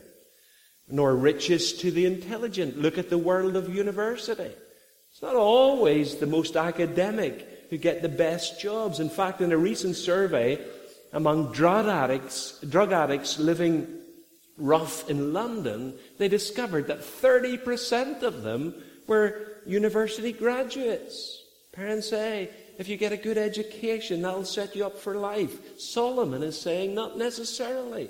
Nor 0.87 1.15
riches 1.15 1.73
to 1.79 1.91
the 1.91 2.05
intelligent. 2.05 2.79
Look 2.79 2.97
at 2.97 3.09
the 3.09 3.17
world 3.17 3.55
of 3.55 3.73
university. 3.73 4.51
It's 5.11 5.21
not 5.21 5.35
always 5.35 6.15
the 6.15 6.27
most 6.27 6.55
academic 6.55 7.67
who 7.69 7.77
get 7.77 8.01
the 8.01 8.09
best 8.09 8.59
jobs. 8.59 8.99
In 8.99 9.09
fact, 9.09 9.41
in 9.41 9.51
a 9.51 9.57
recent 9.57 9.95
survey 9.95 10.59
among 11.13 11.53
drug 11.53 11.87
addicts, 11.87 12.59
drug 12.61 12.91
addicts 12.91 13.39
living 13.39 13.87
rough 14.57 15.09
in 15.09 15.33
London, 15.33 15.93
they 16.17 16.27
discovered 16.27 16.87
that 16.87 16.99
30% 16.99 18.23
of 18.23 18.43
them 18.43 18.75
were 19.07 19.54
university 19.65 20.31
graduates. 20.31 21.43
Parents 21.71 22.09
say, 22.09 22.49
if 22.77 22.87
you 22.87 22.97
get 22.97 23.11
a 23.11 23.17
good 23.17 23.37
education, 23.37 24.21
that'll 24.21 24.45
set 24.45 24.75
you 24.75 24.85
up 24.85 24.97
for 24.97 25.15
life. 25.15 25.79
Solomon 25.79 26.43
is 26.43 26.59
saying, 26.59 26.93
not 26.93 27.17
necessarily, 27.17 28.09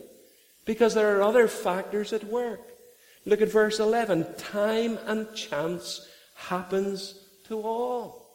because 0.66 0.94
there 0.94 1.18
are 1.18 1.24
other 1.24 1.48
factors 1.48 2.14
at 2.14 2.24
work. 2.24 2.62
Look 3.26 3.42
at 3.42 3.52
verse 3.52 3.80
11. 3.80 4.36
Time 4.38 5.00
and 5.06 5.34
chance 5.34 6.08
happens 6.36 7.16
to 7.48 7.62
all. 7.62 8.28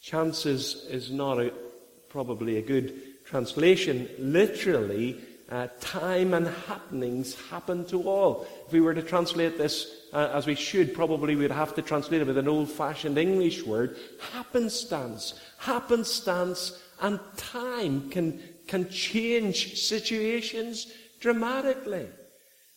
Chance 0.00 0.46
is, 0.46 0.86
is 0.90 1.10
not 1.10 1.40
a, 1.40 1.52
probably 2.08 2.58
a 2.58 2.62
good 2.62 3.24
translation. 3.24 4.08
Literally, 4.18 5.20
uh, 5.50 5.68
time 5.80 6.34
and 6.34 6.46
happenings 6.46 7.34
happen 7.48 7.84
to 7.86 8.08
all. 8.08 8.46
If 8.66 8.72
we 8.72 8.80
were 8.80 8.94
to 8.94 9.02
translate 9.02 9.58
this 9.58 10.03
as 10.14 10.46
we 10.46 10.54
should, 10.54 10.94
probably 10.94 11.34
we'd 11.34 11.50
have 11.50 11.74
to 11.74 11.82
translate 11.82 12.20
it 12.20 12.26
with 12.26 12.38
an 12.38 12.48
old 12.48 12.70
fashioned 12.70 13.18
English 13.18 13.64
word 13.64 13.96
happenstance. 14.32 15.34
Happenstance 15.58 16.80
and 17.00 17.18
time 17.36 18.10
can, 18.10 18.40
can 18.66 18.88
change 18.88 19.80
situations 19.80 20.92
dramatically. 21.20 22.06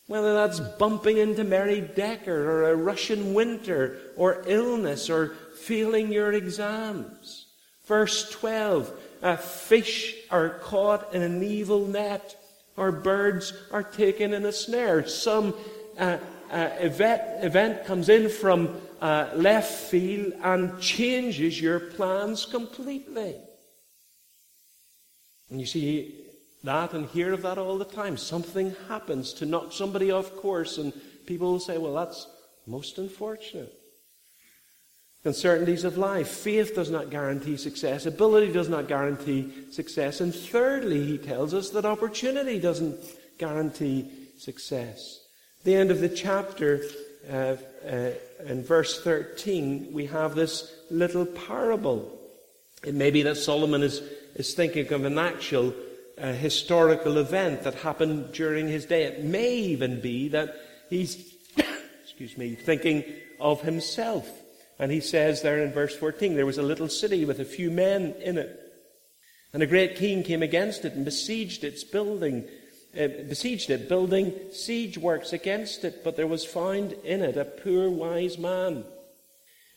Whether 0.08 0.34
that's 0.34 0.60
bumping 0.60 1.18
into 1.18 1.44
Mary 1.44 1.80
Decker 1.80 2.50
or 2.50 2.70
a 2.70 2.76
Russian 2.76 3.34
winter 3.34 3.98
or 4.16 4.42
illness 4.46 5.10
or 5.10 5.34
failing 5.54 6.10
your 6.10 6.32
exams. 6.32 7.46
Verse 7.86 8.30
12 8.30 8.92
a 9.22 9.36
fish 9.36 10.14
are 10.30 10.50
caught 10.60 11.12
in 11.12 11.22
an 11.22 11.42
evil 11.42 11.86
net, 11.86 12.36
or 12.76 12.92
birds 12.92 13.52
are 13.72 13.82
taken 13.82 14.32
in 14.32 14.46
a 14.46 14.52
snare. 14.52 15.06
Some 15.08 15.54
uh, 15.98 16.18
uh, 16.50 16.70
event, 16.78 17.22
event 17.44 17.84
comes 17.84 18.08
in 18.08 18.28
from 18.28 18.80
uh, 19.00 19.28
left 19.34 19.72
field 19.90 20.32
and 20.42 20.80
changes 20.80 21.60
your 21.60 21.80
plans 21.80 22.46
completely. 22.46 23.36
And 25.50 25.60
you 25.60 25.66
see 25.66 26.14
that 26.64 26.92
and 26.92 27.06
hear 27.06 27.32
of 27.32 27.42
that 27.42 27.58
all 27.58 27.78
the 27.78 27.84
time. 27.84 28.16
Something 28.16 28.74
happens 28.88 29.32
to 29.34 29.46
knock 29.46 29.72
somebody 29.72 30.10
off 30.10 30.34
course, 30.36 30.78
and 30.78 30.92
people 31.26 31.52
will 31.52 31.60
say, 31.60 31.78
well, 31.78 31.94
that's 31.94 32.26
most 32.66 32.98
unfortunate. 32.98 33.74
Uncertainties 35.24 35.84
of 35.84 35.98
life. 35.98 36.28
Faith 36.28 36.74
does 36.74 36.90
not 36.90 37.10
guarantee 37.10 37.56
success. 37.56 38.06
Ability 38.06 38.52
does 38.52 38.68
not 38.68 38.88
guarantee 38.88 39.52
success. 39.70 40.20
And 40.20 40.34
thirdly, 40.34 41.04
he 41.04 41.18
tells 41.18 41.54
us 41.54 41.70
that 41.70 41.84
opportunity 41.84 42.58
doesn't 42.58 42.96
guarantee 43.38 44.10
success 44.38 45.27
the 45.64 45.74
end 45.74 45.90
of 45.90 46.00
the 46.00 46.08
chapter, 46.08 46.82
uh, 47.30 47.56
uh, 47.86 48.10
in 48.46 48.62
verse 48.62 49.02
13, 49.02 49.92
we 49.92 50.06
have 50.06 50.34
this 50.34 50.72
little 50.90 51.26
parable. 51.26 52.18
It 52.84 52.94
may 52.94 53.10
be 53.10 53.22
that 53.22 53.36
Solomon 53.36 53.82
is, 53.82 54.02
is 54.34 54.54
thinking 54.54 54.92
of 54.92 55.04
an 55.04 55.18
actual 55.18 55.74
uh, 56.16 56.32
historical 56.32 57.18
event 57.18 57.62
that 57.62 57.74
happened 57.74 58.32
during 58.32 58.68
his 58.68 58.86
day. 58.86 59.04
It 59.04 59.24
may 59.24 59.56
even 59.56 60.00
be 60.00 60.28
that 60.28 60.54
he's, 60.88 61.34
excuse 62.02 62.36
me, 62.38 62.54
thinking 62.54 63.04
of 63.40 63.62
himself. 63.62 64.28
And 64.78 64.92
he 64.92 65.00
says 65.00 65.42
there 65.42 65.62
in 65.62 65.72
verse 65.72 65.96
14, 65.96 66.34
there 66.34 66.46
was 66.46 66.58
a 66.58 66.62
little 66.62 66.88
city 66.88 67.24
with 67.24 67.40
a 67.40 67.44
few 67.44 67.70
men 67.70 68.14
in 68.22 68.38
it. 68.38 68.60
And 69.52 69.62
a 69.62 69.66
great 69.66 69.96
king 69.96 70.22
came 70.22 70.42
against 70.42 70.84
it 70.84 70.92
and 70.92 71.04
besieged 71.04 71.64
its 71.64 71.82
building 71.82 72.46
uh, 72.94 73.08
besieged 73.28 73.70
it, 73.70 73.88
building 73.88 74.32
siege 74.52 74.96
works 74.96 75.32
against 75.32 75.84
it, 75.84 76.02
but 76.02 76.16
there 76.16 76.26
was 76.26 76.44
found 76.44 76.92
in 77.04 77.22
it 77.22 77.36
a 77.36 77.44
poor 77.44 77.90
wise 77.90 78.38
man. 78.38 78.84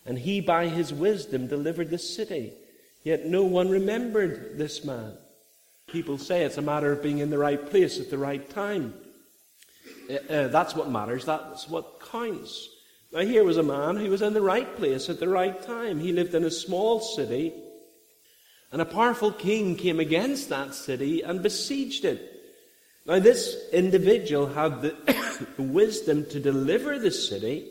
And 0.05 0.17
he 0.17 0.41
by 0.41 0.67
his 0.67 0.93
wisdom 0.93 1.47
delivered 1.47 1.89
the 1.89 1.97
city. 1.97 2.53
Yet 3.03 3.25
no 3.25 3.43
one 3.43 3.69
remembered 3.69 4.57
this 4.57 4.83
man. 4.83 5.13
People 5.87 6.17
say 6.17 6.43
it's 6.43 6.57
a 6.57 6.61
matter 6.61 6.91
of 6.91 7.03
being 7.03 7.19
in 7.19 7.29
the 7.29 7.37
right 7.37 7.69
place 7.69 7.99
at 7.99 8.09
the 8.09 8.17
right 8.17 8.47
time. 8.49 8.93
Uh, 10.09 10.33
uh, 10.33 10.47
that's 10.47 10.75
what 10.75 10.89
matters. 10.89 11.25
That's 11.25 11.67
what 11.67 11.99
counts. 12.11 12.69
Now, 13.11 13.19
here 13.19 13.43
was 13.43 13.57
a 13.57 13.63
man 13.63 13.97
who 13.97 14.09
was 14.09 14.21
in 14.21 14.33
the 14.33 14.41
right 14.41 14.75
place 14.77 15.09
at 15.09 15.19
the 15.19 15.27
right 15.27 15.61
time. 15.61 15.99
He 15.99 16.13
lived 16.13 16.33
in 16.33 16.45
a 16.45 16.51
small 16.51 17.01
city, 17.01 17.53
and 18.71 18.81
a 18.81 18.85
powerful 18.85 19.33
king 19.33 19.75
came 19.75 19.99
against 19.99 20.47
that 20.49 20.73
city 20.73 21.21
and 21.21 21.43
besieged 21.43 22.05
it. 22.05 22.30
Now, 23.11 23.19
this 23.19 23.57
individual 23.73 24.47
had 24.47 24.81
the 25.57 25.63
wisdom 25.63 26.25
to 26.27 26.39
deliver 26.39 26.97
the 26.97 27.11
city, 27.11 27.67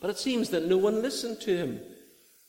but 0.00 0.08
it 0.08 0.18
seems 0.18 0.50
that 0.50 0.66
no 0.66 0.76
one 0.76 1.02
listened 1.02 1.40
to 1.40 1.56
him. 1.56 1.80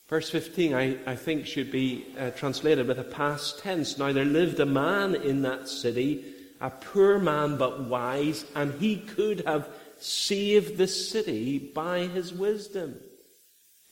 Verse 0.08 0.30
15, 0.30 0.76
I, 0.76 1.00
I 1.08 1.16
think, 1.16 1.48
should 1.48 1.72
be 1.72 2.06
uh, 2.20 2.30
translated 2.30 2.88
with 2.88 3.00
a 3.00 3.04
past 3.04 3.58
tense. 3.62 3.98
Now, 3.98 4.14
there 4.14 4.26
lived 4.26 4.60
a 4.60 4.66
man 4.68 5.16
in 5.16 5.42
that 5.42 5.68
city, 5.68 6.24
a 6.62 6.70
poor 6.70 7.18
man 7.18 7.58
but 7.58 7.86
wise, 7.86 8.46
and 8.54 8.80
he 8.80 8.98
could 8.98 9.44
have 9.48 9.68
saved 9.98 10.78
the 10.78 10.86
city 10.86 11.58
by 11.58 12.02
his 12.02 12.32
wisdom. 12.32 13.00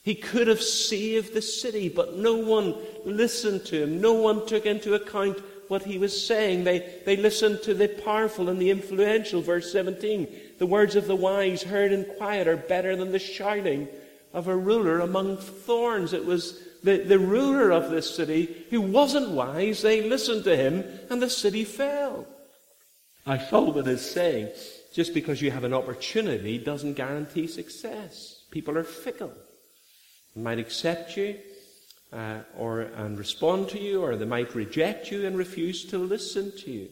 He 0.04 0.14
could 0.14 0.46
have 0.46 0.62
saved 0.62 1.34
the 1.34 1.42
city, 1.42 1.88
but 1.88 2.14
no 2.14 2.36
one 2.36 2.76
listened 3.04 3.64
to 3.64 3.82
him. 3.82 4.00
No 4.00 4.12
one 4.12 4.46
took 4.46 4.64
into 4.64 4.94
account 4.94 5.42
what 5.68 5.84
he 5.84 5.98
was 5.98 6.26
saying. 6.26 6.64
They, 6.64 7.00
they 7.04 7.16
listened 7.16 7.62
to 7.62 7.74
the 7.74 7.88
powerful 7.88 8.48
and 8.48 8.60
the 8.60 8.70
influential. 8.70 9.42
Verse 9.42 9.70
17 9.72 10.28
The 10.58 10.66
words 10.66 10.96
of 10.96 11.06
the 11.06 11.16
wise 11.16 11.62
heard 11.62 11.92
in 11.92 12.04
quiet 12.04 12.48
are 12.48 12.56
better 12.56 12.96
than 12.96 13.12
the 13.12 13.18
shouting 13.18 13.88
of 14.32 14.48
a 14.48 14.56
ruler 14.56 15.00
among 15.00 15.38
thorns. 15.38 16.12
It 16.12 16.24
was 16.24 16.62
the, 16.82 16.98
the 16.98 17.18
ruler 17.18 17.70
of 17.70 17.90
this 17.90 18.14
city 18.14 18.66
who 18.70 18.80
wasn't 18.80 19.30
wise. 19.30 19.82
They 19.82 20.02
listened 20.02 20.44
to 20.44 20.56
him, 20.56 20.84
and 21.10 21.20
the 21.20 21.30
city 21.30 21.64
fell. 21.64 22.26
I 23.26 23.38
Solomon 23.38 23.88
is 23.88 24.08
saying 24.08 24.50
just 24.92 25.12
because 25.12 25.42
you 25.42 25.50
have 25.50 25.64
an 25.64 25.74
opportunity 25.74 26.58
doesn't 26.58 26.94
guarantee 26.94 27.46
success. 27.46 28.44
People 28.50 28.78
are 28.78 28.84
fickle. 28.84 29.32
They 30.34 30.42
might 30.42 30.58
accept 30.58 31.16
you, 31.16 31.38
uh, 32.12 32.38
or 32.56 32.82
and 32.82 33.18
respond 33.18 33.68
to 33.70 33.80
you, 33.80 34.02
or 34.02 34.16
they 34.16 34.24
might 34.24 34.54
reject 34.54 35.10
you 35.10 35.26
and 35.26 35.36
refuse 35.36 35.84
to 35.86 35.98
listen 35.98 36.52
to 36.58 36.70
you. 36.70 36.88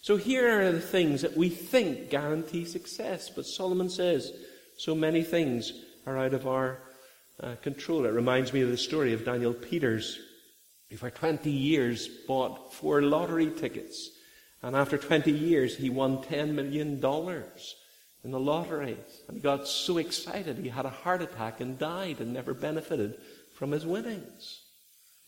So 0.00 0.16
here 0.16 0.60
are 0.60 0.72
the 0.72 0.80
things 0.80 1.22
that 1.22 1.36
we 1.36 1.48
think 1.48 2.10
guarantee 2.10 2.64
success, 2.64 3.30
but 3.30 3.46
Solomon 3.46 3.90
says 3.90 4.32
so 4.76 4.94
many 4.94 5.22
things 5.22 5.72
are 6.06 6.18
out 6.18 6.34
of 6.34 6.46
our 6.46 6.80
uh, 7.42 7.56
control. 7.62 8.06
It 8.06 8.12
reminds 8.12 8.52
me 8.52 8.62
of 8.62 8.70
the 8.70 8.76
story 8.76 9.12
of 9.12 9.24
Daniel 9.24 9.52
Peters, 9.52 10.18
who 10.88 10.96
for 10.96 11.10
20 11.10 11.50
years 11.50 12.08
bought 12.26 12.72
four 12.72 13.02
lottery 13.02 13.50
tickets, 13.50 14.10
and 14.62 14.74
after 14.74 14.96
20 14.96 15.30
years 15.30 15.76
he 15.76 15.90
won 15.90 16.18
$10 16.18 16.54
million 16.54 17.00
in 18.24 18.30
the 18.30 18.40
lottery. 18.40 18.96
And 19.26 19.36
he 19.36 19.40
got 19.40 19.68
so 19.68 19.98
excited 19.98 20.58
he 20.58 20.68
had 20.68 20.86
a 20.86 20.90
heart 20.90 21.22
attack 21.22 21.60
and 21.60 21.78
died 21.78 22.20
and 22.20 22.32
never 22.32 22.54
benefited 22.54 23.18
from 23.58 23.72
his 23.72 23.84
winnings. 23.84 24.60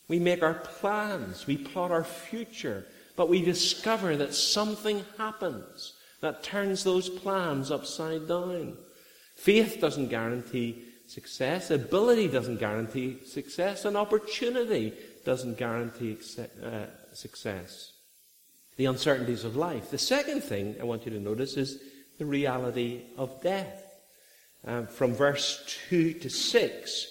We 0.06 0.20
make 0.20 0.40
our 0.40 0.54
plans, 0.54 1.48
we 1.48 1.56
plot 1.56 1.90
our 1.90 2.04
future, 2.04 2.86
but 3.16 3.28
we 3.28 3.42
discover 3.42 4.16
that 4.16 4.34
something 4.34 5.04
happens 5.18 5.94
that 6.20 6.44
turns 6.44 6.84
those 6.84 7.08
plans 7.08 7.72
upside 7.72 8.28
down. 8.28 8.76
Faith 9.34 9.78
doesn't 9.80 10.08
guarantee 10.08 10.84
success, 11.08 11.72
ability 11.72 12.28
doesn't 12.28 12.60
guarantee 12.60 13.18
success, 13.26 13.84
and 13.84 13.96
opportunity 13.96 14.92
doesn't 15.24 15.58
guarantee 15.58 16.16
uh, 16.38 16.84
success. 17.12 17.92
The 18.76 18.84
uncertainties 18.84 19.44
of 19.44 19.56
life. 19.56 19.90
The 19.90 19.98
second 19.98 20.44
thing 20.44 20.76
I 20.80 20.84
want 20.84 21.04
you 21.04 21.10
to 21.10 21.20
notice 21.20 21.56
is 21.56 21.82
the 22.18 22.26
reality 22.26 23.02
of 23.18 23.42
death. 23.42 23.86
Um, 24.64 24.86
from 24.86 25.14
verse 25.14 25.64
2 25.88 26.14
to 26.14 26.28
6, 26.28 27.06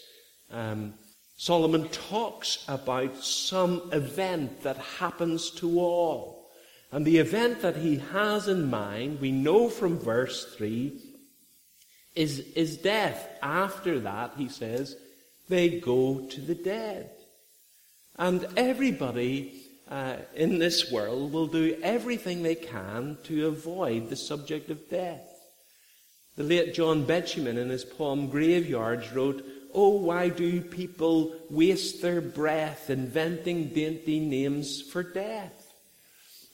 um, 0.51 0.93
Solomon 1.39 1.87
talks 1.87 2.65
about 2.67 3.15
some 3.23 3.89
event 3.93 4.61
that 4.63 4.75
happens 4.75 5.49
to 5.51 5.79
all. 5.79 6.51
And 6.91 7.05
the 7.05 7.17
event 7.17 7.61
that 7.61 7.77
he 7.77 7.99
has 8.11 8.49
in 8.49 8.69
mind, 8.69 9.21
we 9.21 9.31
know 9.31 9.69
from 9.69 9.97
verse 9.97 10.53
3, 10.57 10.99
is, 12.13 12.39
is 12.57 12.75
death. 12.75 13.29
After 13.41 14.01
that, 14.01 14.33
he 14.35 14.49
says, 14.49 14.97
they 15.47 15.79
go 15.79 16.27
to 16.29 16.41
the 16.41 16.55
dead. 16.55 17.09
And 18.17 18.45
everybody 18.57 19.61
uh, 19.87 20.17
in 20.35 20.59
this 20.59 20.91
world 20.91 21.31
will 21.31 21.47
do 21.47 21.79
everything 21.81 22.43
they 22.43 22.55
can 22.55 23.17
to 23.23 23.47
avoid 23.47 24.09
the 24.09 24.17
subject 24.17 24.69
of 24.69 24.89
death. 24.89 25.25
The 26.35 26.43
late 26.43 26.73
John 26.73 27.05
Betjeman, 27.05 27.57
in 27.57 27.69
his 27.69 27.85
poem 27.85 28.27
Graveyards, 28.27 29.13
wrote, 29.13 29.41
Oh, 29.73 29.89
why 29.89 30.29
do 30.29 30.61
people 30.61 31.35
waste 31.49 32.01
their 32.01 32.21
breath 32.21 32.89
inventing 32.89 33.69
dainty 33.69 34.19
names 34.19 34.81
for 34.81 35.03
death? 35.03 35.59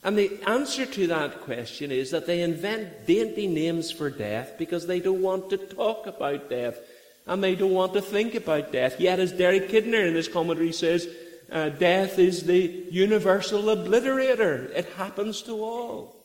And 0.02 0.16
the 0.16 0.38
answer 0.46 0.86
to 0.86 1.06
that 1.08 1.40
question 1.40 1.90
is 1.90 2.10
that 2.10 2.26
they 2.26 2.42
invent 2.42 3.06
dainty 3.06 3.46
names 3.46 3.90
for 3.90 4.10
death 4.10 4.52
because 4.58 4.86
they 4.86 5.00
don't 5.00 5.22
want 5.22 5.50
to 5.50 5.56
talk 5.56 6.06
about 6.06 6.48
death 6.48 6.78
and 7.26 7.42
they 7.42 7.54
don't 7.54 7.72
want 7.72 7.92
to 7.94 8.00
think 8.00 8.34
about 8.34 8.70
death. 8.70 9.00
Yet, 9.00 9.18
as 9.18 9.32
Derek 9.32 9.68
Kidner 9.68 10.06
in 10.06 10.14
his 10.14 10.28
commentary 10.28 10.72
says, 10.72 11.08
uh, 11.50 11.70
death 11.70 12.18
is 12.18 12.44
the 12.44 12.86
universal 12.90 13.62
obliterator. 13.62 14.70
It 14.70 14.86
happens 14.96 15.42
to 15.42 15.52
all. 15.62 16.16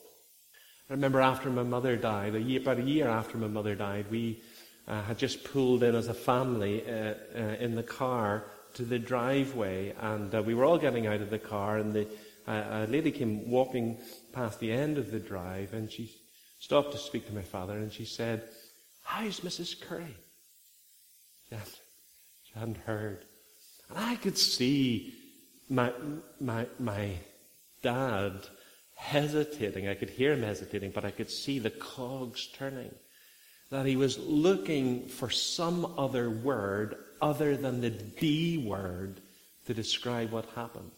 I 0.89 0.93
remember 0.93 1.21
after 1.21 1.49
my 1.49 1.63
mother 1.63 1.95
died, 1.95 2.35
a 2.35 2.41
year, 2.41 2.59
about 2.59 2.79
a 2.79 2.83
year 2.83 3.07
after 3.07 3.37
my 3.37 3.47
mother 3.47 3.75
died, 3.75 4.07
we 4.11 4.43
uh, 4.91 5.01
had 5.03 5.17
just 5.17 5.45
pulled 5.45 5.83
in 5.83 5.95
as 5.95 6.09
a 6.09 6.13
family 6.13 6.83
uh, 6.85 7.13
uh, 7.33 7.39
in 7.61 7.75
the 7.75 7.83
car 7.83 8.43
to 8.73 8.83
the 8.83 8.99
driveway, 8.99 9.95
and 10.01 10.35
uh, 10.35 10.43
we 10.43 10.53
were 10.53 10.65
all 10.65 10.77
getting 10.77 11.07
out 11.07 11.21
of 11.21 11.29
the 11.29 11.39
car, 11.39 11.77
and 11.77 11.93
the, 11.93 12.07
a 12.45 12.85
lady 12.87 13.09
came 13.09 13.49
walking 13.49 13.97
past 14.33 14.59
the 14.59 14.71
end 14.71 14.97
of 14.97 15.09
the 15.09 15.19
drive, 15.19 15.73
and 15.73 15.89
she 15.89 16.13
stopped 16.59 16.91
to 16.91 16.97
speak 16.97 17.25
to 17.25 17.33
my 17.33 17.41
father, 17.41 17.77
and 17.77 17.91
she 17.91 18.03
said, 18.03 18.43
"How's 19.03 19.39
Mrs. 19.39 19.79
Curry?" 19.79 20.17
She 21.47 21.55
hadn't, 21.55 21.79
she 22.43 22.59
hadn't 22.59 22.77
heard, 22.77 23.23
and 23.89 23.97
I 23.97 24.15
could 24.15 24.37
see 24.37 25.13
my 25.69 25.93
my 26.41 26.67
my 26.79 27.13
dad 27.81 28.33
hesitating. 28.95 29.87
I 29.87 29.95
could 29.95 30.09
hear 30.09 30.33
him 30.33 30.43
hesitating, 30.43 30.91
but 30.91 31.05
I 31.05 31.11
could 31.11 31.31
see 31.31 31.59
the 31.59 31.69
cogs 31.69 32.47
turning 32.53 32.91
that 33.71 33.85
he 33.85 33.95
was 33.95 34.19
looking 34.19 35.07
for 35.07 35.29
some 35.29 35.93
other 35.97 36.29
word 36.29 36.97
other 37.21 37.55
than 37.55 37.81
the 37.81 37.89
D 37.89 38.57
word 38.57 39.21
to 39.65 39.73
describe 39.73 40.31
what 40.31 40.45
happened. 40.55 40.91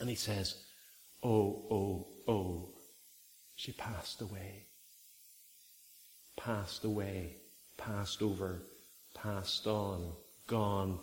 And 0.00 0.08
he 0.08 0.14
says, 0.14 0.56
Oh, 1.22 1.62
oh, 1.70 2.06
oh, 2.26 2.68
she 3.54 3.72
passed 3.72 4.22
away. 4.22 4.64
Passed 6.36 6.84
away, 6.84 7.36
passed 7.76 8.22
over, 8.22 8.62
passed 9.14 9.66
on, 9.66 10.12
gone 10.46 10.98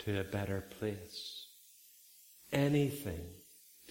to 0.00 0.20
a 0.20 0.24
better 0.24 0.64
place. 0.78 1.46
Anything 2.52 3.24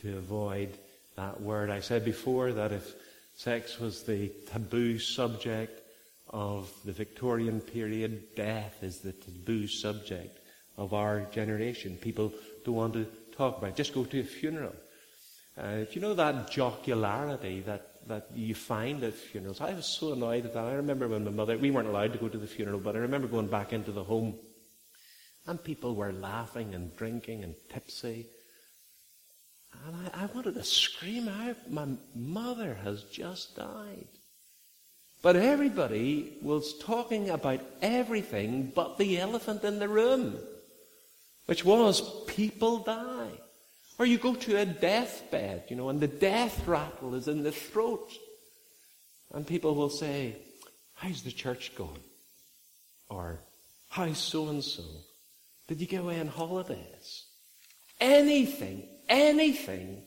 to 0.01 0.17
avoid 0.17 0.77
that 1.15 1.41
word. 1.41 1.69
I 1.69 1.79
said 1.79 2.03
before 2.03 2.51
that 2.53 2.71
if 2.71 2.93
Sex 3.35 3.79
was 3.79 4.03
the 4.03 4.31
taboo 4.51 4.99
subject 4.99 5.81
of 6.29 6.71
the 6.85 6.91
Victorian 6.91 7.59
period. 7.59 8.35
Death 8.35 8.83
is 8.83 8.99
the 8.99 9.13
taboo 9.13 9.67
subject 9.67 10.39
of 10.77 10.93
our 10.93 11.21
generation. 11.31 11.97
People 12.01 12.33
don't 12.63 12.75
want 12.75 12.93
to 12.93 13.05
talk 13.35 13.57
about 13.57 13.71
it. 13.71 13.75
Just 13.75 13.93
go 13.93 14.03
to 14.03 14.19
a 14.19 14.23
funeral. 14.23 14.75
Uh, 15.57 15.85
you 15.91 16.01
know 16.01 16.13
that 16.13 16.49
jocularity 16.49 17.61
that, 17.65 18.07
that 18.07 18.27
you 18.33 18.55
find 18.55 19.03
at 19.03 19.13
funerals? 19.13 19.59
I 19.59 19.73
was 19.73 19.85
so 19.85 20.13
annoyed 20.13 20.45
at 20.45 20.53
that. 20.53 20.65
I 20.65 20.73
remember 20.73 21.07
when 21.07 21.25
my 21.25 21.31
mother, 21.31 21.57
we 21.57 21.71
weren't 21.71 21.89
allowed 21.89 22.13
to 22.13 22.19
go 22.19 22.29
to 22.29 22.37
the 22.37 22.47
funeral, 22.47 22.79
but 22.79 22.95
I 22.95 22.99
remember 22.99 23.27
going 23.27 23.47
back 23.47 23.73
into 23.73 23.91
the 23.91 24.03
home 24.03 24.35
and 25.47 25.63
people 25.63 25.95
were 25.95 26.13
laughing 26.13 26.73
and 26.73 26.95
drinking 26.95 27.43
and 27.43 27.55
tipsy. 27.69 28.27
And 29.85 29.95
I, 30.13 30.23
I 30.23 30.25
wanted 30.27 30.55
to 30.55 30.63
scream 30.63 31.27
out, 31.27 31.71
my 31.71 31.87
mother 32.15 32.77
has 32.83 33.03
just 33.03 33.55
died. 33.55 34.07
But 35.21 35.35
everybody 35.35 36.33
was 36.41 36.77
talking 36.79 37.29
about 37.29 37.61
everything 37.81 38.71
but 38.73 38.97
the 38.97 39.19
elephant 39.19 39.63
in 39.63 39.79
the 39.79 39.87
room, 39.87 40.37
which 41.45 41.63
was 41.63 42.01
people 42.25 42.79
die. 42.79 43.29
Or 43.99 44.05
you 44.05 44.17
go 44.17 44.33
to 44.33 44.57
a 44.57 44.65
deathbed, 44.65 45.65
you 45.69 45.75
know, 45.75 45.89
and 45.89 45.99
the 45.99 46.07
death 46.07 46.67
rattle 46.67 47.13
is 47.13 47.27
in 47.27 47.43
the 47.43 47.51
throat. 47.51 48.11
And 49.31 49.45
people 49.45 49.75
will 49.75 49.91
say, 49.91 50.37
How's 50.95 51.21
the 51.21 51.31
church 51.31 51.75
going? 51.75 52.03
Or, 53.09 53.39
How's 53.89 54.17
so 54.17 54.49
and 54.49 54.63
so? 54.63 54.83
Did 55.67 55.81
you 55.81 55.87
go 55.87 55.99
away 55.99 56.19
on 56.19 56.27
holidays? 56.27 57.25
Anything 57.99 58.87
anything 59.09 60.03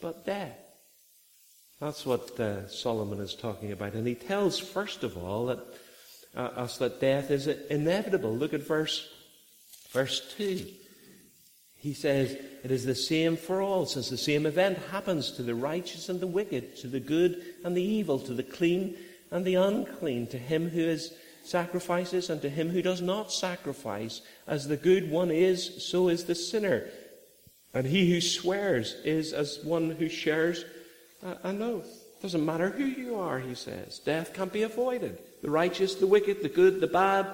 but 0.00 0.24
death. 0.26 0.56
That's 1.80 2.04
what 2.04 2.38
uh, 2.40 2.68
Solomon 2.68 3.20
is 3.20 3.34
talking 3.34 3.72
about. 3.72 3.94
And 3.94 4.06
he 4.06 4.14
tells, 4.14 4.58
first 4.58 5.04
of 5.04 5.16
all, 5.16 5.46
that 5.46 5.60
uh, 6.36 6.40
us 6.40 6.78
that 6.78 7.00
death 7.00 7.30
is 7.30 7.46
inevitable. 7.46 8.34
Look 8.34 8.52
at 8.52 8.62
verse, 8.62 9.08
verse 9.90 10.34
2. 10.36 10.66
He 11.76 11.94
says 11.94 12.32
it 12.32 12.70
is 12.70 12.84
the 12.84 12.94
same 12.94 13.36
for 13.36 13.62
all, 13.62 13.86
since 13.86 14.10
the 14.10 14.16
same 14.16 14.46
event 14.46 14.78
happens 14.90 15.30
to 15.32 15.42
the 15.42 15.54
righteous 15.54 16.08
and 16.08 16.18
the 16.18 16.26
wicked, 16.26 16.76
to 16.78 16.88
the 16.88 17.00
good 17.00 17.40
and 17.64 17.76
the 17.76 17.82
evil, 17.82 18.18
to 18.20 18.34
the 18.34 18.42
clean 18.42 18.96
and 19.30 19.44
the 19.44 19.54
unclean, 19.54 20.26
to 20.28 20.38
him 20.38 20.70
who 20.70 20.80
is 20.80 21.14
sacrifices 21.44 22.30
and 22.30 22.42
to 22.42 22.50
him 22.50 22.70
who 22.70 22.82
does 22.82 23.00
not 23.00 23.32
sacrifice. 23.32 24.20
As 24.46 24.66
the 24.66 24.76
good 24.76 25.10
one 25.10 25.30
is, 25.30 25.84
so 25.88 26.08
is 26.08 26.24
the 26.24 26.34
sinner. 26.34 26.88
And 27.74 27.86
he 27.86 28.10
who 28.10 28.20
swears 28.20 28.94
is 29.04 29.32
as 29.32 29.60
one 29.62 29.90
who 29.90 30.08
shares 30.08 30.64
an 31.42 31.62
oath. 31.62 32.04
Doesn't 32.22 32.44
matter 32.44 32.70
who 32.70 32.84
you 32.84 33.16
are, 33.16 33.38
he 33.38 33.54
says. 33.54 34.00
Death 34.00 34.34
can't 34.34 34.52
be 34.52 34.62
avoided. 34.62 35.18
The 35.42 35.50
righteous, 35.50 35.94
the 35.94 36.06
wicked, 36.06 36.42
the 36.42 36.48
good, 36.48 36.80
the 36.80 36.88
bad, 36.88 37.26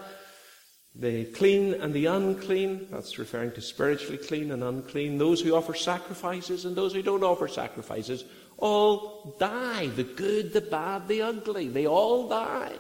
the 0.94 1.25
clean 1.25 1.75
and 1.75 1.94
the 1.94 2.07
unclean. 2.07 2.88
That's 2.90 3.18
referring 3.18 3.53
to 3.53 3.62
spiritually 3.62 4.18
clean 4.18 4.51
and 4.51 4.62
unclean. 4.62 5.16
Those 5.16 5.40
who 5.40 5.55
offer 5.55 5.75
sacrifices 5.75 6.64
and 6.64 6.77
those 6.77 6.92
who 6.92 7.03
don't 7.03 7.25
offer 7.25 7.49
sacrifices 7.49 8.25
all 8.59 9.37
die. 9.38 9.88
The 9.88 10.05
good, 10.05 10.53
the 10.53 10.61
bad, 10.61 11.09
the 11.09 11.23
ugly. 11.23 11.68
They 11.68 11.87
all 11.87 12.29
die. 12.29 12.73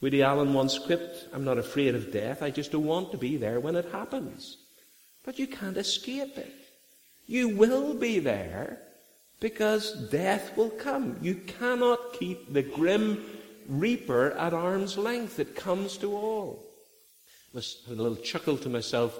Woody 0.00 0.22
Allen 0.22 0.52
once 0.52 0.78
quipped, 0.78 1.28
I'm 1.32 1.44
not 1.44 1.58
afraid 1.58 1.94
of 1.94 2.12
death. 2.12 2.42
I 2.42 2.50
just 2.50 2.72
don't 2.72 2.86
want 2.86 3.12
to 3.12 3.18
be 3.18 3.36
there 3.36 3.60
when 3.60 3.76
it 3.76 3.92
happens. 3.92 4.56
But 5.24 5.38
you 5.38 5.46
can't 5.46 5.76
escape 5.76 6.36
it. 6.36 6.52
You 7.26 7.48
will 7.48 7.94
be 7.94 8.18
there 8.18 8.78
because 9.40 9.92
death 10.10 10.56
will 10.56 10.70
come. 10.70 11.16
You 11.20 11.34
cannot 11.34 12.14
keep 12.14 12.52
the 12.52 12.62
grim 12.62 13.24
reaper 13.68 14.32
at 14.32 14.52
arm's 14.52 14.98
length. 14.98 15.38
It 15.38 15.54
comes 15.56 15.96
to 15.98 16.14
all. 16.14 16.64
I 17.52 17.56
was 17.56 17.82
having 17.84 18.00
a 18.00 18.02
little 18.02 18.22
chuckle 18.22 18.56
to 18.58 18.68
myself 18.68 19.18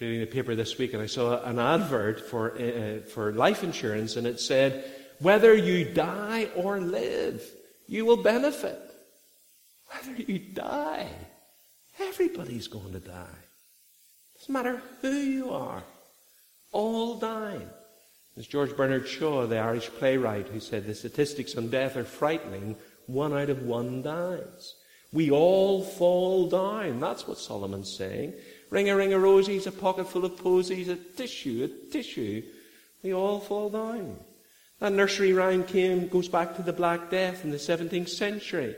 reading 0.00 0.20
the 0.20 0.26
paper 0.26 0.54
this 0.54 0.76
week, 0.78 0.92
and 0.92 1.02
I 1.02 1.06
saw 1.06 1.42
an 1.44 1.58
advert 1.58 2.28
for, 2.28 2.56
uh, 2.60 3.00
for 3.08 3.32
life 3.32 3.62
insurance, 3.62 4.16
and 4.16 4.26
it 4.26 4.40
said, 4.40 4.84
Whether 5.20 5.54
you 5.54 5.84
die 5.84 6.48
or 6.56 6.80
live, 6.80 7.42
you 7.86 8.04
will 8.04 8.22
benefit. 8.22 8.80
Whether 9.88 10.22
you 10.22 10.38
die, 10.38 11.08
everybody's 12.00 12.66
going 12.66 12.92
to 12.92 13.00
die. 13.00 13.43
Doesn't 14.44 14.52
matter 14.52 14.82
who 15.00 15.08
you 15.08 15.52
are, 15.52 15.82
all 16.70 17.14
die. 17.14 17.62
There's 18.34 18.46
George 18.46 18.76
Bernard 18.76 19.08
Shaw, 19.08 19.46
the 19.46 19.56
Irish 19.56 19.88
playwright, 19.88 20.48
who 20.48 20.60
said 20.60 20.84
the 20.84 20.94
statistics 20.94 21.56
on 21.56 21.70
death 21.70 21.96
are 21.96 22.04
frightening. 22.04 22.76
One 23.06 23.32
out 23.32 23.48
of 23.48 23.62
one 23.62 24.02
dies. 24.02 24.74
We 25.14 25.30
all 25.30 25.82
fall 25.82 26.50
down. 26.50 27.00
That's 27.00 27.26
what 27.26 27.38
Solomon's 27.38 27.96
saying. 27.96 28.34
Ring 28.68 28.90
a 28.90 28.96
ring 28.96 29.14
a 29.14 29.16
rosies, 29.16 29.66
a 29.66 29.72
pocket 29.72 30.10
full 30.10 30.26
of 30.26 30.36
posies, 30.36 30.88
a 30.88 30.96
tissue, 30.96 31.64
a 31.64 31.90
tissue. 31.90 32.42
We 33.02 33.14
all 33.14 33.40
fall 33.40 33.70
down. 33.70 34.18
That 34.78 34.92
nursery 34.92 35.32
rhyme 35.32 35.64
came, 35.64 36.08
goes 36.08 36.28
back 36.28 36.54
to 36.56 36.62
the 36.62 36.74
Black 36.74 37.08
Death 37.08 37.44
in 37.44 37.50
the 37.50 37.56
17th 37.56 38.10
century. 38.10 38.76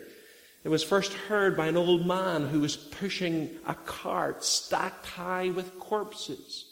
It 0.67 0.69
was 0.69 0.83
first 0.83 1.13
heard 1.13 1.57
by 1.57 1.69
an 1.69 1.77
old 1.77 2.09
man 2.09 2.49
who 2.49 2.59
was 2.59 2.75
pushing 2.75 3.51
a 3.69 3.75
cart 3.77 4.43
stacked 4.43 5.07
high 5.07 5.51
with 5.51 5.79
corpses. 5.79 6.65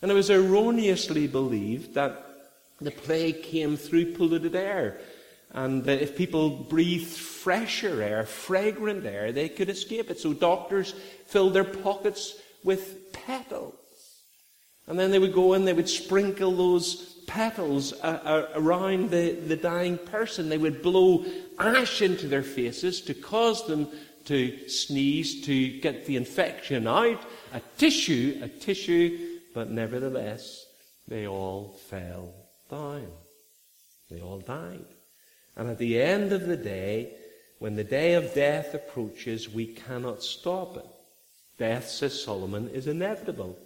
And 0.00 0.10
it 0.10 0.14
was 0.14 0.30
erroneously 0.30 1.26
believed 1.26 1.92
that 1.92 2.24
the 2.80 2.90
plague 2.90 3.42
came 3.42 3.76
through 3.76 4.14
polluted 4.14 4.56
air. 4.56 4.98
And 5.50 5.84
that 5.84 6.00
if 6.00 6.16
people 6.16 6.48
breathed 6.48 7.14
fresher 7.14 8.00
air, 8.00 8.24
fragrant 8.24 9.04
air, 9.04 9.30
they 9.30 9.50
could 9.50 9.68
escape 9.68 10.10
it. 10.10 10.18
So 10.18 10.32
doctors 10.32 10.94
filled 11.26 11.52
their 11.52 11.64
pockets 11.64 12.36
with 12.62 13.12
petals. 13.12 13.74
And 14.86 14.98
then 14.98 15.10
they 15.10 15.18
would 15.18 15.34
go 15.34 15.52
in, 15.52 15.66
they 15.66 15.74
would 15.74 15.90
sprinkle 15.90 16.52
those 16.52 17.14
petals 17.26 17.92
uh, 17.92 18.20
uh, 18.24 18.48
around 18.54 19.10
the, 19.10 19.32
the 19.32 19.56
dying 19.56 19.98
person. 19.98 20.48
They 20.48 20.58
would 20.58 20.82
blow 20.82 21.24
ash 21.58 22.02
into 22.02 22.28
their 22.28 22.42
faces 22.42 23.00
to 23.02 23.14
cause 23.14 23.66
them 23.66 23.88
to 24.24 24.68
sneeze, 24.68 25.42
to 25.42 25.80
get 25.80 26.06
the 26.06 26.16
infection 26.16 26.86
out. 26.86 27.20
A 27.52 27.60
tissue, 27.76 28.38
a 28.42 28.48
tissue 28.48 29.34
but 29.54 29.70
nevertheless, 29.70 30.66
they 31.06 31.26
all 31.26 31.78
fell 31.88 32.34
down. 32.68 33.06
They 34.10 34.20
all 34.20 34.40
died. 34.40 34.84
And 35.56 35.70
at 35.70 35.78
the 35.78 36.02
end 36.02 36.32
of 36.32 36.46
the 36.46 36.56
day, 36.56 37.14
when 37.60 37.76
the 37.76 37.84
day 37.84 38.14
of 38.14 38.34
death 38.34 38.74
approaches, 38.74 39.48
we 39.48 39.66
cannot 39.66 40.22
stop 40.22 40.76
it. 40.76 40.86
Death, 41.56 41.88
says 41.88 42.20
Solomon, 42.20 42.68
is 42.70 42.88
inevitable. 42.88 43.56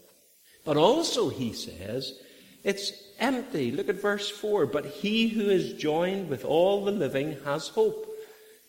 But 0.65 0.77
also, 0.77 1.31
he 1.31 1.55
says, 1.55 2.21
it's 2.65 2.93
empty. 3.19 3.71
Look 3.71 3.89
at 3.89 4.01
verse 4.01 4.31
4. 4.31 4.67
But 4.67 4.87
he 4.87 5.29
who 5.29 5.49
is 5.49 5.75
joined 5.75 6.29
with 6.29 6.45
all 6.45 6.85
the 6.85 6.93
living 6.93 7.39
has 7.45 7.69
hope. 7.69 8.07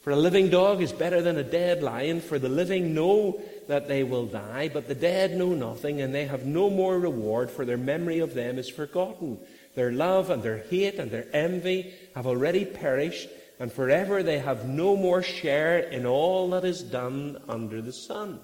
For 0.02 0.12
a 0.12 0.16
living 0.16 0.50
dog 0.50 0.82
is 0.82 0.94
better 0.94 1.22
than 1.22 1.38
a 1.38 1.44
dead 1.44 1.84
lion, 1.84 2.22
for 2.22 2.40
the 2.40 2.48
living 2.48 2.94
know 2.94 3.42
that 3.68 3.90
they 3.90 4.04
will 4.04 4.26
die, 4.26 4.70
but 4.74 4.88
the 4.88 4.96
dead 4.96 5.36
know 5.36 5.50
nothing, 5.50 6.02
and 6.02 6.16
they 6.16 6.26
have 6.26 6.46
no 6.46 6.70
more 6.70 6.98
reward, 6.98 7.52
for 7.52 7.66
their 7.66 7.78
memory 7.78 8.20
of 8.20 8.34
them 8.34 8.58
is 8.58 8.70
forgotten. 8.70 9.38
Their 9.76 9.92
love 9.92 10.30
and 10.30 10.42
their 10.42 10.60
hate 10.70 10.96
and 10.96 11.12
their 11.12 11.28
envy 11.34 11.94
have 12.16 12.26
already 12.26 12.64
perished, 12.64 13.28
and 13.60 13.72
forever 13.72 14.24
they 14.24 14.40
have 14.40 14.68
no 14.68 14.96
more 14.96 15.22
share 15.22 15.80
in 15.80 16.06
all 16.06 16.50
that 16.52 16.64
is 16.64 16.82
done 16.82 17.38
under 17.50 17.82
the 17.82 17.94
sun. 17.94 18.40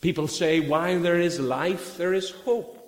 People 0.00 0.26
say, 0.26 0.58
while 0.58 1.00
there 1.00 1.20
is 1.20 1.38
life, 1.38 1.98
there 1.98 2.14
is 2.14 2.30
hope. 2.30 2.81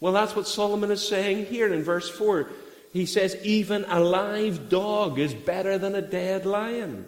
Well, 0.00 0.12
that's 0.12 0.36
what 0.36 0.46
Solomon 0.46 0.90
is 0.90 1.06
saying 1.06 1.46
here 1.46 1.72
in 1.72 1.82
verse 1.82 2.08
4. 2.08 2.48
He 2.92 3.04
says, 3.04 3.36
even 3.42 3.84
a 3.88 4.00
live 4.00 4.68
dog 4.68 5.18
is 5.18 5.34
better 5.34 5.76
than 5.76 5.94
a 5.94 6.02
dead 6.02 6.46
lion. 6.46 7.06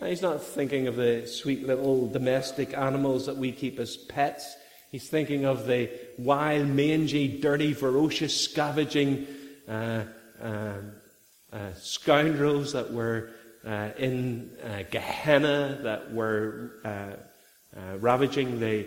Now, 0.00 0.06
He's 0.06 0.22
not 0.22 0.42
thinking 0.42 0.86
of 0.86 0.96
the 0.96 1.26
sweet 1.26 1.66
little 1.66 2.08
domestic 2.08 2.76
animals 2.76 3.26
that 3.26 3.36
we 3.36 3.50
keep 3.50 3.78
as 3.78 3.96
pets. 3.96 4.56
He's 4.90 5.08
thinking 5.08 5.44
of 5.44 5.66
the 5.66 5.90
wild, 6.18 6.68
mangy, 6.68 7.40
dirty, 7.40 7.74
ferocious, 7.74 8.38
scavenging 8.38 9.26
uh, 9.68 10.04
uh, 10.42 10.72
uh, 11.52 11.72
scoundrels 11.76 12.72
that 12.72 12.92
were 12.92 13.30
uh, 13.66 13.90
in 13.98 14.50
uh, 14.62 14.82
Gehenna, 14.90 15.78
that 15.82 16.12
were 16.12 16.72
uh, 16.84 17.96
ravaging 17.98 18.60
the 18.60 18.86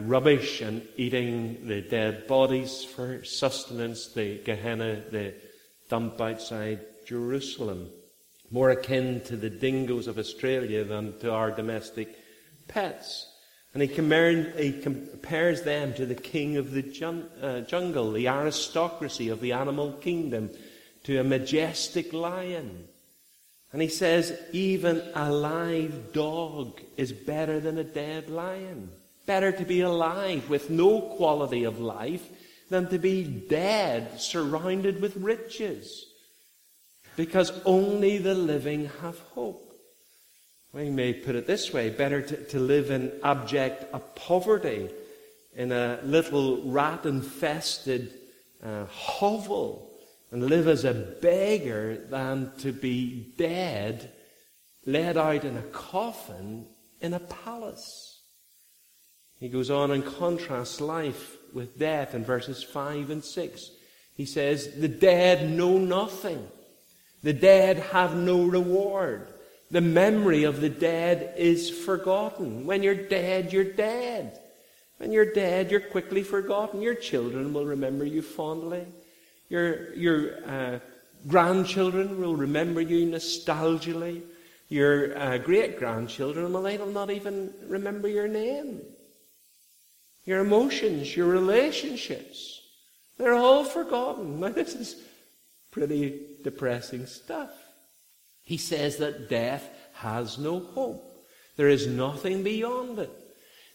rubbish 0.00 0.60
and 0.60 0.82
eating 0.96 1.66
the 1.66 1.80
dead 1.80 2.26
bodies 2.26 2.84
for 2.84 3.24
sustenance, 3.24 4.08
the 4.08 4.38
Gehenna, 4.38 5.02
the 5.10 5.34
dump 5.88 6.20
outside 6.20 6.80
Jerusalem 7.06 7.90
more 8.52 8.70
akin 8.70 9.22
to 9.22 9.34
the 9.34 9.50
dingoes 9.50 10.06
of 10.06 10.18
Australia 10.18 10.84
than 10.84 11.18
to 11.20 11.32
our 11.32 11.50
domestic 11.50 12.14
pets. 12.68 13.26
And 13.72 13.82
he, 13.82 13.88
he 13.88 14.80
compares 14.82 15.62
them 15.62 15.94
to 15.94 16.04
the 16.04 16.14
king 16.14 16.58
of 16.58 16.70
the 16.70 16.82
jun- 16.82 17.30
uh, 17.40 17.60
jungle, 17.60 18.12
the 18.12 18.28
aristocracy 18.28 19.30
of 19.30 19.40
the 19.40 19.52
animal 19.52 19.94
kingdom, 19.94 20.50
to 21.04 21.18
a 21.18 21.24
majestic 21.24 22.12
lion. 22.12 22.88
And 23.72 23.80
he 23.80 23.88
says, 23.88 24.38
even 24.52 25.02
a 25.14 25.32
live 25.32 26.12
dog 26.12 26.82
is 26.98 27.10
better 27.10 27.58
than 27.58 27.78
a 27.78 27.84
dead 27.84 28.28
lion. 28.28 28.90
Better 29.26 29.52
to 29.52 29.64
be 29.64 29.80
alive 29.80 30.48
with 30.48 30.70
no 30.70 31.00
quality 31.00 31.64
of 31.64 31.80
life 31.80 32.28
than 32.68 32.88
to 32.88 32.98
be 32.98 33.24
dead, 33.24 34.20
surrounded 34.20 35.00
with 35.00 35.16
riches 35.16 36.06
because 37.16 37.52
only 37.64 38.18
the 38.18 38.34
living 38.34 38.90
have 39.00 39.18
hope. 39.34 39.68
We 40.72 40.88
may 40.88 41.12
put 41.12 41.34
it 41.34 41.46
this 41.46 41.72
way 41.72 41.90
better 41.90 42.22
to, 42.22 42.44
to 42.46 42.58
live 42.58 42.90
in 42.90 43.12
abject 43.22 43.84
poverty 44.14 44.88
in 45.54 45.70
a 45.70 46.00
little 46.02 46.62
rat 46.62 47.04
infested 47.04 48.14
uh, 48.62 48.86
hovel 48.86 49.90
and 50.30 50.46
live 50.46 50.66
as 50.66 50.84
a 50.84 50.94
beggar 50.94 52.06
than 52.08 52.52
to 52.58 52.72
be 52.72 53.34
dead, 53.36 54.12
laid 54.86 55.18
out 55.18 55.44
in 55.44 55.58
a 55.58 55.62
coffin 55.62 56.66
in 57.02 57.12
a 57.12 57.20
palace. 57.20 58.11
He 59.42 59.48
goes 59.48 59.70
on 59.70 59.90
and 59.90 60.06
contrasts 60.06 60.80
life 60.80 61.36
with 61.52 61.76
death 61.76 62.14
in 62.14 62.24
verses 62.24 62.62
5 62.62 63.10
and 63.10 63.24
6. 63.24 63.70
He 64.16 64.24
says, 64.24 64.76
The 64.76 64.86
dead 64.86 65.50
know 65.50 65.78
nothing. 65.78 66.46
The 67.24 67.32
dead 67.32 67.78
have 67.90 68.14
no 68.14 68.44
reward. 68.44 69.26
The 69.68 69.80
memory 69.80 70.44
of 70.44 70.60
the 70.60 70.68
dead 70.68 71.34
is 71.36 71.68
forgotten. 71.68 72.66
When 72.66 72.84
you're 72.84 72.94
dead, 72.94 73.52
you're 73.52 73.64
dead. 73.64 74.38
When 74.98 75.10
you're 75.10 75.34
dead, 75.34 75.72
you're 75.72 75.80
quickly 75.80 76.22
forgotten. 76.22 76.80
Your 76.80 76.94
children 76.94 77.52
will 77.52 77.66
remember 77.66 78.04
you 78.04 78.22
fondly. 78.22 78.86
Your, 79.48 79.92
your 79.94 80.48
uh, 80.48 80.78
grandchildren 81.26 82.20
will 82.20 82.36
remember 82.36 82.80
you 82.80 83.08
nostalgically. 83.08 84.22
Your 84.68 85.18
uh, 85.18 85.38
great 85.38 85.80
grandchildren, 85.80 86.52
well, 86.52 86.62
they'll 86.62 86.86
not 86.86 87.10
even 87.10 87.52
remember 87.66 88.06
your 88.06 88.28
name. 88.28 88.82
Your 90.24 90.40
emotions, 90.40 91.16
your 91.16 91.26
relationships. 91.26 92.60
They're 93.18 93.34
all 93.34 93.64
forgotten. 93.64 94.40
Now, 94.40 94.48
this 94.50 94.74
is 94.74 94.96
pretty 95.70 96.20
depressing 96.42 97.06
stuff. 97.06 97.50
He 98.42 98.56
says 98.56 98.96
that 98.98 99.28
death 99.28 99.68
has 99.94 100.38
no 100.38 100.60
hope. 100.60 101.26
There 101.56 101.68
is 101.68 101.86
nothing 101.86 102.42
beyond 102.42 102.98
it. 102.98 103.10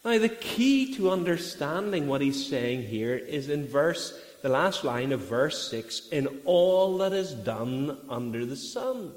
Now, 0.03 0.17
the 0.17 0.29
key 0.29 0.93
to 0.95 1.11
understanding 1.11 2.07
what 2.07 2.21
he's 2.21 2.47
saying 2.47 2.83
here 2.83 3.15
is 3.15 3.49
in 3.49 3.67
verse, 3.67 4.17
the 4.41 4.49
last 4.49 4.83
line 4.83 5.11
of 5.11 5.21
verse 5.21 5.69
6, 5.69 6.09
in 6.09 6.27
all 6.45 6.97
that 6.99 7.13
is 7.13 7.33
done 7.33 7.97
under 8.09 8.45
the 8.45 8.55
sun. 8.55 9.13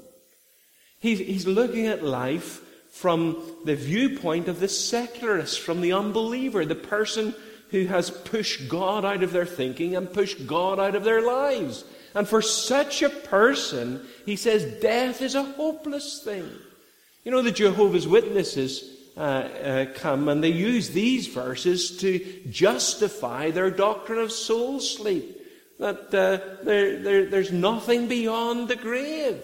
He's, 0.99 1.19
he's 1.19 1.47
looking 1.47 1.87
at 1.87 2.03
life 2.03 2.61
from 2.91 3.41
the 3.63 3.75
viewpoint 3.75 4.47
of 4.47 4.59
the 4.59 4.67
secularist, 4.67 5.61
from 5.61 5.81
the 5.81 5.93
unbeliever, 5.93 6.65
the 6.65 6.75
person 6.75 7.33
who 7.71 7.85
has 7.85 8.11
pushed 8.11 8.67
God 8.67 9.05
out 9.05 9.23
of 9.23 9.31
their 9.31 9.45
thinking 9.45 9.95
and 9.95 10.13
pushed 10.13 10.45
God 10.45 10.79
out 10.79 10.93
of 10.93 11.05
their 11.05 11.21
lives. 11.21 11.85
And 12.13 12.27
for 12.27 12.41
such 12.41 13.01
a 13.01 13.09
person, 13.09 14.05
he 14.25 14.35
says 14.35 14.81
death 14.81 15.21
is 15.21 15.35
a 15.35 15.43
hopeless 15.43 16.21
thing. 16.21 16.49
You 17.23 17.31
know, 17.31 17.41
the 17.41 17.51
Jehovah's 17.51 18.07
Witnesses 18.07 18.97
uh, 19.15 19.19
uh, 19.19 19.85
come 19.93 20.27
and 20.27 20.43
they 20.43 20.49
use 20.49 20.89
these 20.89 21.27
verses 21.27 21.97
to 21.97 22.19
justify 22.49 23.51
their 23.51 23.71
doctrine 23.71 24.19
of 24.19 24.31
soul 24.31 24.81
sleep. 24.81 25.37
That 25.79 26.13
uh, 26.13 26.63
there, 26.63 26.99
there, 26.99 27.25
there's 27.25 27.51
nothing 27.51 28.07
beyond 28.07 28.67
the 28.67 28.75
grave. 28.75 29.41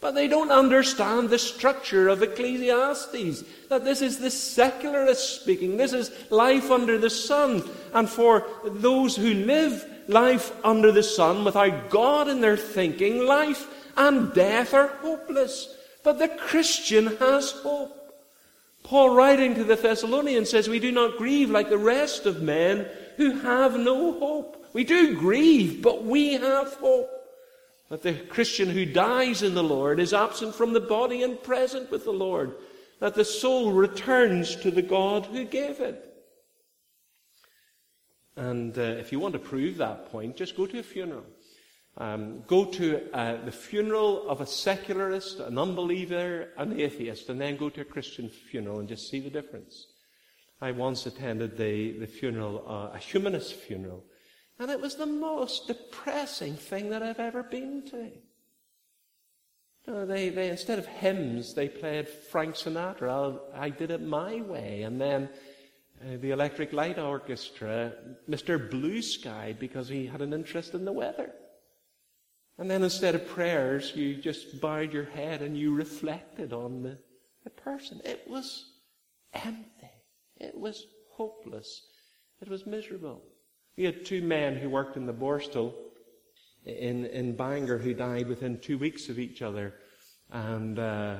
But 0.00 0.14
they 0.14 0.28
don't 0.28 0.50
understand 0.50 1.28
the 1.28 1.38
structure 1.38 2.08
of 2.08 2.22
Ecclesiastes. 2.22 3.44
That 3.68 3.84
this 3.84 4.00
is 4.00 4.18
the 4.18 4.30
secularist 4.30 5.40
speaking. 5.40 5.76
This 5.76 5.92
is 5.92 6.10
life 6.30 6.70
under 6.70 6.96
the 6.96 7.10
sun. 7.10 7.62
And 7.92 8.08
for 8.08 8.46
those 8.64 9.14
who 9.14 9.34
live 9.34 9.84
life 10.08 10.52
under 10.64 10.90
the 10.90 11.02
sun 11.02 11.44
without 11.44 11.90
God 11.90 12.28
in 12.28 12.40
their 12.40 12.56
thinking, 12.56 13.26
life 13.26 13.66
and 13.96 14.32
death 14.32 14.72
are 14.72 14.88
hopeless. 14.88 15.76
But 16.02 16.18
the 16.18 16.28
Christian 16.28 17.16
has 17.18 17.50
hope. 17.50 17.96
Paul, 18.82 19.14
writing 19.14 19.54
to 19.54 19.64
the 19.64 19.76
Thessalonians, 19.76 20.48
says, 20.48 20.66
We 20.66 20.78
do 20.80 20.90
not 20.90 21.18
grieve 21.18 21.50
like 21.50 21.68
the 21.68 21.78
rest 21.78 22.24
of 22.24 22.40
men 22.42 22.86
who 23.18 23.38
have 23.40 23.78
no 23.78 24.18
hope. 24.18 24.64
We 24.72 24.84
do 24.84 25.14
grieve, 25.14 25.82
but 25.82 26.04
we 26.04 26.32
have 26.34 26.72
hope. 26.74 27.19
That 27.90 28.02
the 28.02 28.14
Christian 28.14 28.70
who 28.70 28.86
dies 28.86 29.42
in 29.42 29.54
the 29.54 29.62
Lord 29.62 30.00
is 30.00 30.14
absent 30.14 30.54
from 30.54 30.72
the 30.72 30.80
body 30.80 31.22
and 31.22 31.42
present 31.42 31.90
with 31.90 32.04
the 32.04 32.12
Lord. 32.12 32.54
That 33.00 33.14
the 33.14 33.24
soul 33.24 33.72
returns 33.72 34.56
to 34.56 34.70
the 34.70 34.82
God 34.82 35.26
who 35.26 35.44
gave 35.44 35.80
it. 35.80 36.06
And 38.36 38.78
uh, 38.78 38.82
if 38.82 39.12
you 39.12 39.18
want 39.18 39.34
to 39.34 39.38
prove 39.40 39.76
that 39.76 40.10
point, 40.10 40.36
just 40.36 40.56
go 40.56 40.66
to 40.66 40.78
a 40.78 40.82
funeral. 40.82 41.24
Um, 41.98 42.42
go 42.46 42.64
to 42.64 43.12
uh, 43.12 43.44
the 43.44 43.52
funeral 43.52 44.28
of 44.28 44.40
a 44.40 44.46
secularist, 44.46 45.40
an 45.40 45.58
unbeliever, 45.58 46.48
an 46.56 46.80
atheist, 46.80 47.28
and 47.28 47.40
then 47.40 47.56
go 47.56 47.68
to 47.68 47.80
a 47.80 47.84
Christian 47.84 48.30
funeral 48.30 48.78
and 48.78 48.88
just 48.88 49.10
see 49.10 49.20
the 49.20 49.28
difference. 49.28 49.88
I 50.60 50.70
once 50.70 51.06
attended 51.06 51.56
the, 51.56 51.98
the 51.98 52.06
funeral, 52.06 52.64
uh, 52.66 52.96
a 52.96 52.98
humanist 52.98 53.54
funeral, 53.54 54.04
and 54.60 54.70
it 54.70 54.80
was 54.80 54.94
the 54.96 55.06
most 55.06 55.66
depressing 55.66 56.54
thing 56.54 56.90
that 56.90 57.02
I've 57.02 57.18
ever 57.18 57.42
been 57.42 57.82
to. 57.90 58.10
Know, 59.86 60.04
they, 60.04 60.28
they, 60.28 60.50
instead 60.50 60.78
of 60.78 60.86
hymns, 60.86 61.54
they 61.54 61.68
played 61.68 62.08
Frank 62.08 62.54
Sinatra. 62.54 63.40
I, 63.54 63.64
I 63.66 63.70
did 63.70 63.90
it 63.90 64.02
my 64.02 64.42
way. 64.42 64.82
And 64.82 65.00
then 65.00 65.30
uh, 66.02 66.18
the 66.20 66.30
Electric 66.30 66.74
Light 66.74 66.98
Orchestra, 66.98 67.94
Mr. 68.28 68.70
Blue 68.70 69.00
Sky, 69.00 69.56
because 69.58 69.88
he 69.88 70.06
had 70.06 70.20
an 70.20 70.34
interest 70.34 70.74
in 70.74 70.84
the 70.84 70.92
weather. 70.92 71.32
And 72.58 72.70
then 72.70 72.82
instead 72.82 73.14
of 73.14 73.26
prayers, 73.26 73.96
you 73.96 74.14
just 74.14 74.60
bowed 74.60 74.92
your 74.92 75.06
head 75.06 75.40
and 75.40 75.56
you 75.56 75.74
reflected 75.74 76.52
on 76.52 76.82
the, 76.82 76.98
the 77.44 77.50
person. 77.50 78.02
It 78.04 78.24
was 78.28 78.74
empty. 79.32 79.90
It 80.36 80.54
was 80.54 80.86
hopeless. 81.14 81.86
It 82.42 82.48
was 82.48 82.66
miserable. 82.66 83.22
We 83.76 83.84
had 83.84 84.04
two 84.04 84.22
men 84.22 84.56
who 84.56 84.68
worked 84.68 84.96
in 84.96 85.06
the 85.06 85.12
Borstal 85.12 85.72
in, 86.64 87.06
in 87.06 87.36
Bangor 87.36 87.78
who 87.78 87.94
died 87.94 88.28
within 88.28 88.58
two 88.58 88.78
weeks 88.78 89.08
of 89.08 89.18
each 89.18 89.42
other. 89.42 89.74
And 90.30 90.78
uh, 90.78 91.16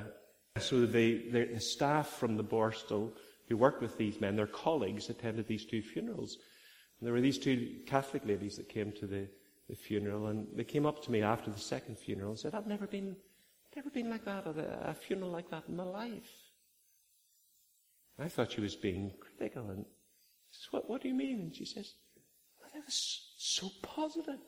so 0.58 0.86
the, 0.86 1.30
the, 1.30 1.60
staff 1.60 2.08
from 2.08 2.36
the 2.36 2.44
Borstal 2.44 3.12
who 3.48 3.56
worked 3.56 3.82
with 3.82 3.96
these 3.96 4.20
men, 4.20 4.36
their 4.36 4.46
colleagues, 4.46 5.10
attended 5.10 5.46
these 5.46 5.64
two 5.64 5.82
funerals. 5.82 6.38
And 6.98 7.06
there 7.06 7.12
were 7.12 7.20
these 7.20 7.38
two 7.38 7.78
Catholic 7.86 8.24
ladies 8.26 8.56
that 8.56 8.68
came 8.68 8.92
to 8.92 9.06
the, 9.06 9.26
the 9.68 9.74
funeral, 9.74 10.26
and 10.26 10.46
they 10.54 10.64
came 10.64 10.86
up 10.86 11.02
to 11.04 11.10
me 11.10 11.22
after 11.22 11.50
the 11.50 11.58
second 11.58 11.98
funeral 11.98 12.30
and 12.30 12.38
said, 12.38 12.54
I've 12.54 12.66
never 12.66 12.86
been, 12.86 13.16
never 13.74 13.90
been 13.90 14.10
like 14.10 14.24
that 14.26 14.46
at 14.46 14.56
a, 14.56 14.90
a 14.90 14.94
funeral 14.94 15.30
like 15.30 15.50
that 15.50 15.64
in 15.68 15.76
my 15.76 15.84
life. 15.84 16.30
I 18.18 18.28
thought 18.28 18.52
she 18.52 18.60
was 18.60 18.76
being 18.76 19.12
critical, 19.18 19.70
and 19.70 19.80
I 19.80 20.52
said, 20.52 20.68
what, 20.72 20.90
what 20.90 21.02
do 21.02 21.08
you 21.08 21.14
mean? 21.14 21.40
And 21.40 21.56
she 21.56 21.64
says, 21.64 21.94
it 22.74 22.82
was 22.84 23.34
so 23.38 23.68
positive. 23.82 24.38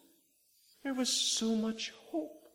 There 0.83 0.95
was 0.95 1.09
so 1.09 1.55
much 1.55 1.93
hope. 2.11 2.49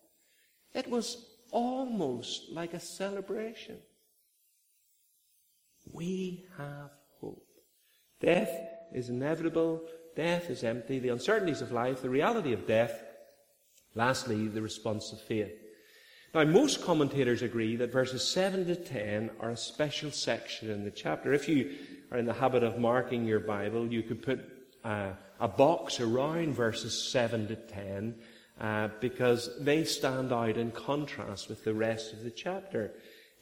It 0.74 0.90
was 0.90 1.26
almost 1.52 2.52
like 2.52 2.74
a 2.74 2.80
celebration. 2.80 3.78
We 5.92 6.46
have 6.58 6.92
hope. 7.20 7.46
Death 8.20 8.52
is 8.94 9.10
inevitable. 9.10 9.82
Death 10.16 10.50
is 10.50 10.64
empty. 10.64 11.00
The 11.00 11.10
uncertainties 11.10 11.62
of 11.62 11.72
life, 11.72 12.02
the 12.02 12.10
reality 12.10 12.54
of 12.54 12.68
death. 12.68 13.04
Lastly, 13.96 14.48
the 14.48 14.62
response 14.62 15.12
of 15.12 15.22
faith. 15.22 15.54
Now, 16.34 16.44
most 16.44 16.84
commentators 16.84 17.42
agree 17.42 17.78
that 17.78 17.92
verses 17.92 18.28
7 18.28 18.66
to 18.66 18.76
10 18.76 19.32
are 19.40 19.52
a 19.52 19.58
special 19.58 20.12
section 20.12 20.70
in 20.70 20.84
the 20.84 20.92
chapter. 20.92 21.34
If 21.34 21.48
you 21.48 21.76
are 22.12 22.18
in 22.18 22.26
the 22.26 22.34
habit 22.34 22.64
of 22.64 22.78
marking 22.78 23.26
your 23.26 23.40
Bible, 23.40 23.92
you 23.92 24.04
could 24.04 24.22
put 24.22 24.42
uh, 24.84 25.14
a 25.40 25.48
box 25.48 26.00
around 26.00 26.54
verses 26.54 27.10
7 27.12 27.48
to 27.48 27.56
10 27.56 28.16
uh, 28.60 28.90
because 29.00 29.50
they 29.60 29.84
stand 29.84 30.34
out 30.34 30.58
in 30.58 30.72
contrast 30.72 31.50
with 31.50 31.64
the 31.64 31.74
rest 31.74 32.14
of 32.14 32.24
the 32.24 32.32
chapter. 32.32 32.92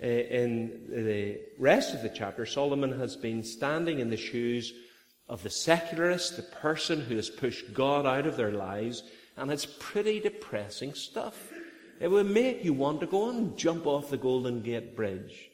Uh, 0.04 0.08
in 0.08 0.88
the 0.90 1.40
rest 1.58 1.94
of 1.94 2.02
the 2.02 2.10
chapter, 2.10 2.46
Solomon 2.46 3.00
has 3.00 3.16
been 3.16 3.44
standing 3.44 4.00
in 4.00 4.10
the 4.10 4.18
shoes 4.18 4.74
of 5.30 5.42
the 5.42 5.50
secularist, 5.50 6.36
the 6.36 6.44
person 6.44 7.02
who 7.02 7.16
has 7.16 7.30
pushed 7.30 7.74
God 7.74 8.06
out 8.06 8.28
of 8.28 8.36
their 8.36 8.52
lives, 8.52 9.04
and 9.38 9.50
it's 9.52 9.66
pretty 9.80 10.20
depressing 10.20 10.94
stuff. 10.94 11.52
It 12.00 12.10
would 12.10 12.30
make 12.30 12.64
you 12.64 12.74
want 12.74 13.00
to 13.00 13.08
go 13.08 13.30
and 13.30 13.58
jump 13.58 13.88
off 13.88 14.10
the 14.10 14.18
Golden 14.18 14.62
Gate 14.62 14.96
Bridge. 14.96 15.50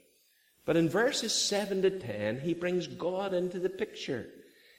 But 0.66 0.76
in 0.76 0.90
verses 0.90 1.34
7 1.34 1.84
to 1.84 1.92
10, 1.92 2.40
he 2.40 2.54
brings 2.54 2.88
God 2.88 3.34
into 3.34 3.60
the 3.60 3.70
picture. 3.70 4.28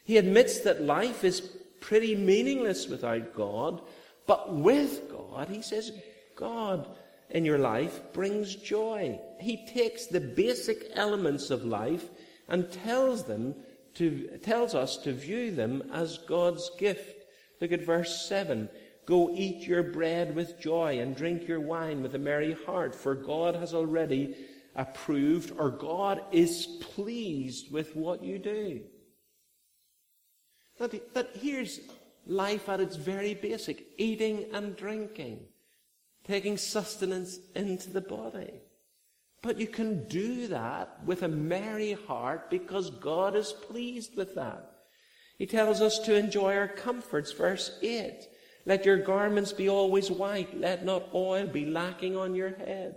He 0.04 0.16
admits 0.16 0.60
that 0.60 0.82
life 0.82 1.24
is 1.24 1.40
pretty 1.80 2.14
meaningless 2.14 2.88
without 2.88 3.34
God, 3.34 3.82
but 4.26 4.52
with 4.54 5.10
God, 5.10 5.48
he 5.48 5.62
says, 5.62 5.92
God 6.36 6.88
in 7.30 7.44
your 7.44 7.58
life 7.58 8.00
brings 8.12 8.54
joy. 8.54 9.18
He 9.40 9.66
takes 9.66 10.06
the 10.06 10.20
basic 10.20 10.90
elements 10.94 11.50
of 11.50 11.64
life 11.64 12.08
and 12.48 12.70
tells 12.70 13.24
them 13.24 13.54
to, 13.94 14.38
tells 14.42 14.74
us 14.74 14.96
to 14.98 15.12
view 15.12 15.50
them 15.50 15.82
as 15.92 16.18
God's 16.18 16.70
gift. 16.78 17.24
Look 17.60 17.72
at 17.72 17.84
verse 17.84 18.26
7. 18.28 18.68
Go 19.06 19.30
eat 19.34 19.66
your 19.66 19.82
bread 19.82 20.34
with 20.34 20.60
joy 20.60 21.00
and 21.00 21.16
drink 21.16 21.48
your 21.48 21.60
wine 21.60 22.02
with 22.02 22.14
a 22.14 22.18
merry 22.18 22.52
heart, 22.66 22.94
for 22.94 23.14
God 23.14 23.54
has 23.56 23.74
already 23.74 24.36
approved, 24.76 25.52
or 25.58 25.70
God 25.70 26.22
is 26.30 26.66
pleased 26.80 27.72
with 27.72 27.96
what 27.96 28.22
you 28.22 28.38
do. 28.38 28.80
That, 30.78 31.14
that 31.14 31.30
here's 31.34 31.80
life 32.26 32.68
at 32.68 32.80
its 32.80 32.96
very 32.96 33.34
basic 33.34 33.84
eating 33.98 34.46
and 34.52 34.76
drinking, 34.76 35.40
taking 36.24 36.56
sustenance 36.56 37.38
into 37.54 37.90
the 37.90 38.00
body. 38.00 38.62
But 39.42 39.58
you 39.58 39.66
can 39.66 40.06
do 40.08 40.46
that 40.48 41.04
with 41.04 41.22
a 41.22 41.28
merry 41.28 41.92
heart 41.92 42.48
because 42.48 42.90
God 42.90 43.34
is 43.34 43.52
pleased 43.52 44.16
with 44.16 44.36
that. 44.36 44.70
He 45.36 45.46
tells 45.46 45.80
us 45.80 45.98
to 46.00 46.14
enjoy 46.14 46.56
our 46.56 46.68
comforts, 46.68 47.32
verse 47.32 47.78
8. 47.82 48.28
Let 48.64 48.86
your 48.86 48.98
garments 48.98 49.52
be 49.52 49.68
always 49.68 50.08
white. 50.08 50.56
Let 50.56 50.84
not 50.84 51.08
oil 51.12 51.48
be 51.48 51.66
lacking 51.66 52.16
on 52.16 52.36
your 52.36 52.50
head. 52.50 52.96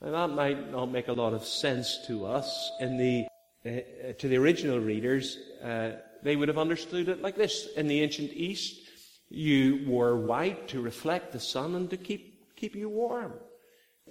Now, 0.00 0.26
that 0.26 0.34
might 0.34 0.72
not 0.72 0.90
make 0.90 1.06
a 1.06 1.12
lot 1.12 1.32
of 1.32 1.44
sense 1.44 2.00
to 2.08 2.26
us 2.26 2.72
in 2.80 2.96
the, 2.96 3.26
uh, 3.64 4.12
to 4.18 4.28
the 4.28 4.36
original 4.36 4.80
readers. 4.80 5.38
Uh, 5.62 5.92
they 6.24 6.36
would 6.36 6.48
have 6.48 6.58
understood 6.58 7.08
it 7.08 7.22
like 7.22 7.36
this. 7.36 7.68
In 7.76 7.86
the 7.86 8.00
ancient 8.00 8.32
East, 8.32 8.80
you 9.28 9.84
wore 9.86 10.16
white 10.16 10.66
to 10.68 10.80
reflect 10.80 11.32
the 11.32 11.38
sun 11.38 11.74
and 11.74 11.88
to 11.90 11.96
keep, 11.96 12.56
keep 12.56 12.74
you 12.74 12.88
warm. 12.88 13.34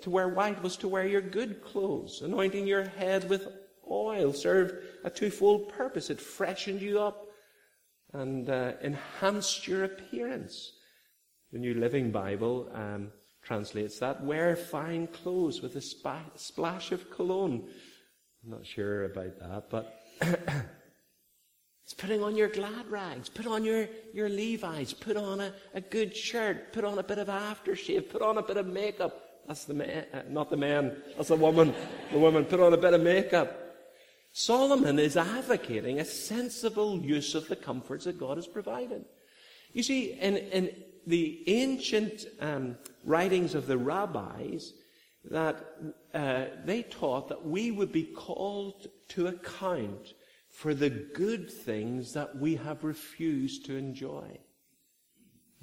To 0.02 0.10
wear 0.10 0.30
white 0.30 0.62
was 0.62 0.78
to 0.78 0.88
wear 0.88 1.06
your 1.08 1.22
good 1.22 1.64
clothes. 1.64 2.22
Anointing 2.22 2.68
your 2.68 2.84
head 2.84 3.30
with 3.30 3.48
oil 3.90 4.32
served 4.32 4.76
a 5.04 5.10
twofold 5.10 5.70
purpose. 5.70 6.10
It 6.10 6.22
freshened 6.22 6.82
you 6.82 7.00
up 7.00 7.28
and 8.14 8.50
uh, 8.50 8.74
enhanced 8.82 9.68
your 9.68 9.84
appearance. 9.84 10.74
The 11.52 11.60
New 11.60 11.74
Living 11.74 12.12
Bible 12.12 12.70
um, 12.74 13.12
translates 13.42 14.00
that. 14.00 14.24
Wear 14.24 14.56
fine 14.56 15.08
clothes 15.08 15.62
with 15.62 15.76
a 15.76 15.82
sp- 15.82 16.36
splash 16.36 16.92
of 16.92 17.10
cologne. 17.10 17.68
I'm 18.44 18.52
not 18.52 18.66
sure 18.66 19.06
about 19.06 19.40
that, 19.40 19.70
but 19.70 20.00
it's 21.94 22.02
putting 22.02 22.24
on 22.24 22.36
your 22.36 22.48
glad 22.48 22.90
rags, 22.90 23.30
put 23.30 23.46
on 23.46 23.64
your, 23.64 23.88
your 24.16 24.28
Levi's, 24.28 24.94
put 24.94 25.16
on 25.16 25.40
a, 25.40 25.54
a 25.76 25.82
good 25.82 26.18
shirt, 26.18 26.74
put 26.74 26.84
on 26.84 26.98
a 26.98 27.04
bit 27.04 27.20
of 27.20 27.28
aftershave, 27.28 28.10
put 28.10 28.24
on 28.24 28.40
a 28.40 28.42
bit 28.42 28.58
of 28.58 28.66
makeup. 28.66 29.44
That's 29.48 29.66
the 29.66 29.76
man, 29.76 30.06
uh, 30.12 30.22
not 30.28 30.50
the 30.50 30.58
man, 30.58 30.98
that's 31.16 31.28
the 31.28 31.36
woman. 31.36 31.72
The 32.12 32.18
woman, 32.18 32.46
put 32.46 32.60
on 32.60 32.74
a 32.74 32.78
bit 32.78 32.96
of 32.96 33.02
makeup. 33.02 33.76
Solomon 34.32 34.98
is 34.98 35.16
advocating 35.16 36.00
a 36.00 36.06
sensible 36.06 36.98
use 36.98 37.36
of 37.36 37.48
the 37.48 37.56
comforts 37.56 38.06
that 38.06 38.20
God 38.20 38.38
has 38.38 38.48
provided. 38.48 39.06
You 39.74 39.84
see, 39.84 40.14
in, 40.14 40.38
in 40.38 40.76
the 41.06 41.44
ancient 41.46 42.26
um, 42.40 42.76
writings 43.04 43.54
of 43.54 43.68
the 43.68 43.78
rabbis, 43.78 44.74
that 45.30 45.64
uh, 46.16 46.46
they 46.66 46.82
taught 46.82 47.30
that 47.30 47.46
we 47.46 47.70
would 47.70 47.92
be 47.92 48.04
called 48.04 48.88
to 49.10 49.28
account 49.28 50.16
for 50.54 50.76
the 50.76 50.90
good 50.90 51.50
things 51.50 52.14
that 52.14 52.38
we 52.38 52.56
have 52.56 52.84
refused 52.84 53.66
to 53.66 53.76
enjoy. 53.76 54.38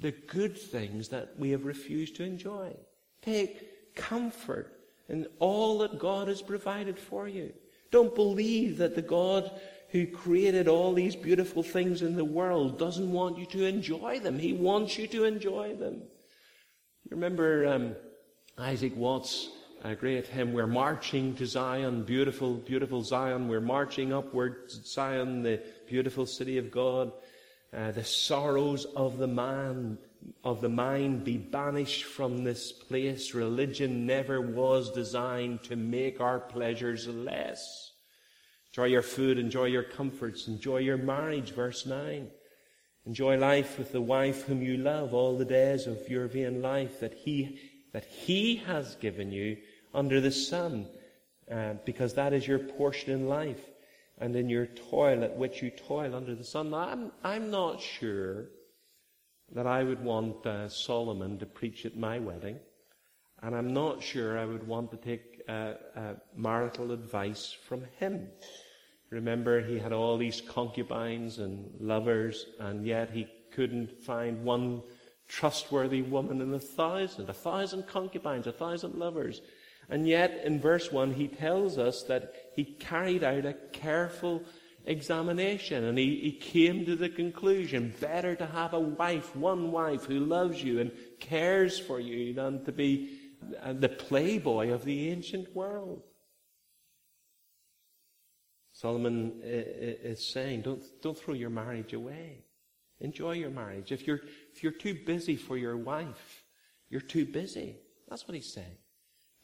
The 0.01 0.11
good 0.11 0.57
things 0.57 1.07
that 1.09 1.33
we 1.39 1.51
have 1.51 1.63
refused 1.63 2.17
to 2.17 2.23
enjoy. 2.23 2.75
Take 3.21 3.95
comfort 3.95 4.77
in 5.07 5.27
all 5.39 5.79
that 5.79 5.97
God 5.97 6.27
has 6.27 6.41
provided 6.41 6.99
for 6.99 7.25
you. 7.27 7.53
Don't 7.89 8.13
believe 8.13 8.77
that 8.77 8.95
the 8.95 9.01
God 9.01 9.49
who 9.91 10.05
created 10.05 10.67
all 10.67 10.93
these 10.93 11.15
beautiful 11.15 11.63
things 11.63 12.01
in 12.01 12.17
the 12.17 12.25
world 12.25 12.77
doesn't 12.77 13.11
want 13.11 13.37
you 13.37 13.45
to 13.45 13.65
enjoy 13.65 14.19
them. 14.19 14.37
He 14.37 14.51
wants 14.51 14.97
you 14.97 15.07
to 15.07 15.23
enjoy 15.23 15.75
them. 15.75 16.01
You 17.03 17.11
remember 17.11 17.65
um, 17.65 17.95
Isaac 18.57 18.95
Watts, 18.95 19.49
a 19.83 19.95
great 19.95 20.27
hymn, 20.27 20.53
We're 20.53 20.67
marching 20.67 21.35
to 21.35 21.47
Zion, 21.47 22.03
beautiful, 22.03 22.53
beautiful 22.53 23.01
Zion. 23.01 23.47
We're 23.47 23.61
marching 23.61 24.13
upward 24.13 24.69
to 24.69 24.75
Zion, 24.85 25.41
the 25.41 25.61
beautiful 25.87 26.27
city 26.27 26.59
of 26.59 26.69
God. 26.69 27.11
Uh, 27.75 27.91
the 27.91 28.03
sorrows 28.03 28.85
of 28.95 29.17
the 29.17 29.27
man, 29.27 29.97
of 30.43 30.61
the 30.61 30.69
mind 30.69 31.23
be 31.23 31.37
banished 31.37 32.03
from 32.03 32.43
this 32.43 32.71
place. 32.71 33.33
Religion 33.33 34.05
never 34.05 34.39
was 34.39 34.91
designed 34.91 35.63
to 35.63 35.75
make 35.75 36.21
our 36.21 36.39
pleasures 36.39 37.07
less. 37.07 37.93
Enjoy 38.67 38.85
your 38.85 39.01
food, 39.01 39.39
enjoy 39.39 39.65
your 39.65 39.83
comforts, 39.83 40.47
enjoy 40.47 40.77
your 40.77 40.97
marriage, 40.97 41.53
verse 41.53 41.87
9. 41.87 42.29
Enjoy 43.07 43.35
life 43.35 43.79
with 43.79 43.91
the 43.93 44.01
wife 44.01 44.43
whom 44.43 44.61
you 44.61 44.77
love 44.77 45.15
all 45.15 45.37
the 45.37 45.45
days 45.45 45.87
of 45.87 46.07
your 46.07 46.27
vain 46.27 46.61
life 46.61 46.99
that 46.99 47.15
he, 47.15 47.59
that 47.93 48.05
he 48.05 48.57
has 48.57 48.95
given 48.95 49.31
you 49.31 49.57
under 49.93 50.21
the 50.21 50.31
sun, 50.31 50.87
uh, 51.51 51.73
because 51.85 52.13
that 52.13 52.33
is 52.33 52.47
your 52.47 52.59
portion 52.59 53.11
in 53.11 53.27
life 53.27 53.61
and 54.19 54.35
in 54.35 54.49
your 54.49 54.67
toil 54.67 55.23
at 55.23 55.35
which 55.35 55.61
you 55.61 55.69
toil 55.69 56.15
under 56.15 56.35
the 56.35 56.43
sun. 56.43 56.69
Now, 56.69 56.89
I'm, 56.89 57.11
I'm 57.23 57.49
not 57.49 57.81
sure 57.81 58.45
that 59.53 59.67
I 59.67 59.83
would 59.83 60.03
want 60.03 60.45
uh, 60.45 60.69
Solomon 60.69 61.37
to 61.39 61.45
preach 61.45 61.85
at 61.85 61.97
my 61.97 62.19
wedding, 62.19 62.57
and 63.41 63.55
I'm 63.55 63.73
not 63.73 64.01
sure 64.01 64.37
I 64.37 64.45
would 64.45 64.65
want 64.65 64.91
to 64.91 64.97
take 64.97 65.41
uh, 65.49 65.73
uh 65.95 66.13
marital 66.35 66.91
advice 66.91 67.55
from 67.67 67.83
him. 67.99 68.27
Remember, 69.09 69.61
he 69.61 69.77
had 69.77 69.91
all 69.91 70.17
these 70.17 70.39
concubines 70.39 71.39
and 71.39 71.69
lovers, 71.79 72.45
and 72.59 72.85
yet 72.85 73.09
he 73.09 73.27
couldn't 73.51 73.91
find 74.01 74.43
one 74.43 74.81
trustworthy 75.27 76.01
woman 76.01 76.41
in 76.41 76.53
a 76.53 76.59
thousand, 76.59 77.29
a 77.29 77.33
thousand 77.33 77.87
concubines, 77.87 78.47
a 78.47 78.51
thousand 78.51 78.95
lovers. 78.95 79.41
And 79.89 80.07
yet, 80.07 80.41
in 80.45 80.59
verse 80.59 80.91
1, 80.91 81.13
he 81.13 81.27
tells 81.27 81.77
us 81.77 82.03
that 82.03 82.33
he 82.55 82.63
carried 82.63 83.23
out 83.23 83.45
a 83.45 83.53
careful 83.53 84.43
examination 84.85 85.83
and 85.83 85.97
he, 85.97 86.19
he 86.21 86.31
came 86.31 86.85
to 86.85 86.95
the 86.95 87.09
conclusion 87.09 87.93
better 87.99 88.35
to 88.35 88.45
have 88.45 88.73
a 88.73 88.79
wife, 88.79 89.35
one 89.35 89.71
wife 89.71 90.05
who 90.05 90.19
loves 90.19 90.63
you 90.63 90.79
and 90.79 90.91
cares 91.19 91.77
for 91.77 91.99
you 91.99 92.33
than 92.33 92.63
to 92.65 92.71
be 92.71 93.19
uh, 93.61 93.73
the 93.73 93.89
playboy 93.89 94.71
of 94.71 94.83
the 94.85 95.09
ancient 95.09 95.53
world. 95.55 96.03
Solomon 98.73 99.41
uh, 99.43 99.47
uh, 99.47 100.11
is 100.11 100.31
saying, 100.31 100.61
don't, 100.61 100.83
don't 101.01 101.17
throw 101.17 101.33
your 101.33 101.49
marriage 101.49 101.93
away. 101.93 102.45
Enjoy 102.99 103.33
your 103.33 103.49
marriage. 103.49 103.91
If 103.91 104.07
you're, 104.07 104.21
if 104.53 104.63
you're 104.63 104.71
too 104.71 104.97
busy 105.05 105.35
for 105.35 105.57
your 105.57 105.77
wife, 105.77 106.43
you're 106.89 107.01
too 107.01 107.25
busy. 107.25 107.77
That's 108.09 108.27
what 108.27 108.35
he's 108.35 108.53
saying. 108.53 108.77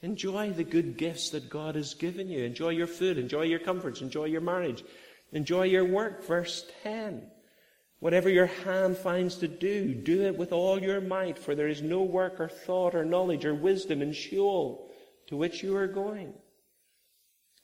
Enjoy 0.01 0.51
the 0.51 0.63
good 0.63 0.97
gifts 0.97 1.31
that 1.31 1.49
God 1.49 1.75
has 1.75 1.93
given 1.95 2.29
you. 2.29 2.43
Enjoy 2.43 2.69
your 2.69 2.88
food. 2.88 3.17
Enjoy 3.17 3.43
your 3.43 3.60
comforts. 3.60 4.01
Enjoy 4.01 4.25
your 4.25 4.41
marriage. 4.41 4.83
Enjoy 5.31 5.63
your 5.63 5.86
work. 5.86 6.23
Verse 6.23 6.69
10. 6.83 7.31
Whatever 7.99 8.29
your 8.29 8.45
hand 8.45 8.95
finds 8.95 9.38
to 9.38 9.47
do, 9.47 9.95
do 9.95 10.21
it 10.21 10.38
with 10.38 10.51
all 10.51 10.79
your 10.79 11.01
might, 11.01 11.39
for 11.39 11.55
there 11.55 11.67
is 11.67 11.81
no 11.81 12.03
work 12.03 12.39
or 12.39 12.47
thought 12.47 12.93
or 12.93 13.03
knowledge 13.03 13.43
or 13.43 13.55
wisdom 13.55 14.03
in 14.03 14.13
Sheol 14.13 14.88
to 15.27 15.36
which 15.36 15.63
you 15.63 15.75
are 15.75 15.88
going. 15.88 16.33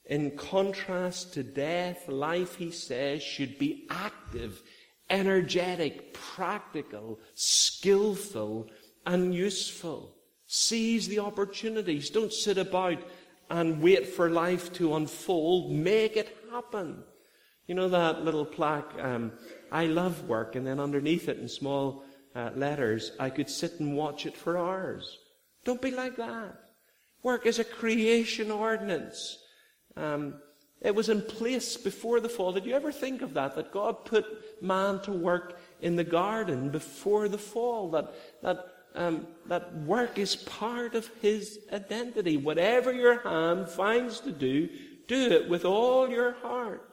In 0.06 0.36
contrast 0.36 1.34
to 1.34 1.44
death, 1.44 2.08
life, 2.08 2.56
he 2.56 2.72
says, 2.72 3.22
should 3.22 3.58
be 3.58 3.86
active, 3.88 4.60
energetic, 5.08 6.12
practical, 6.12 7.20
skillful, 7.34 8.68
and 9.06 9.32
useful. 9.32 10.16
Seize 10.46 11.08
the 11.08 11.20
opportunities. 11.20 12.10
Don't 12.10 12.32
sit 12.32 12.58
about 12.58 12.98
and 13.50 13.82
wait 13.82 14.06
for 14.06 14.30
life 14.30 14.72
to 14.74 14.96
unfold. 14.96 15.72
Make 15.72 16.16
it 16.16 16.36
happen. 16.50 17.02
You 17.66 17.74
know 17.74 17.88
that 17.88 18.24
little 18.24 18.44
plaque, 18.44 18.92
um, 19.00 19.32
I 19.72 19.86
love 19.86 20.28
work, 20.28 20.54
and 20.54 20.66
then 20.66 20.78
underneath 20.78 21.28
it 21.28 21.38
in 21.38 21.48
small 21.48 22.04
uh, 22.34 22.50
letters, 22.54 23.12
I 23.18 23.30
could 23.30 23.48
sit 23.48 23.80
and 23.80 23.96
watch 23.96 24.26
it 24.26 24.36
for 24.36 24.58
hours. 24.58 25.18
Don't 25.64 25.80
be 25.80 25.90
like 25.90 26.16
that. 26.16 26.58
Work 27.22 27.46
is 27.46 27.58
a 27.58 27.64
creation 27.64 28.50
ordinance. 28.50 29.38
Um, 29.96 30.34
it 30.82 30.94
was 30.94 31.08
in 31.08 31.22
place 31.22 31.78
before 31.78 32.20
the 32.20 32.28
fall. 32.28 32.52
Did 32.52 32.66
you 32.66 32.74
ever 32.74 32.92
think 32.92 33.22
of 33.22 33.32
that? 33.34 33.56
That 33.56 33.72
God 33.72 34.04
put 34.04 34.62
man 34.62 35.00
to 35.02 35.12
work 35.12 35.58
in 35.80 35.96
the 35.96 36.04
garden 36.04 36.68
before 36.68 37.28
the 37.30 37.38
fall. 37.38 37.90
That, 37.92 38.12
that, 38.42 38.66
um, 38.94 39.26
that 39.46 39.74
work 39.78 40.18
is 40.18 40.36
part 40.36 40.94
of 40.94 41.10
his 41.20 41.58
identity. 41.72 42.36
Whatever 42.36 42.92
your 42.92 43.20
hand 43.20 43.68
finds 43.68 44.20
to 44.20 44.32
do, 44.32 44.68
do 45.08 45.30
it 45.32 45.48
with 45.48 45.64
all 45.64 46.08
your 46.08 46.32
heart. 46.34 46.90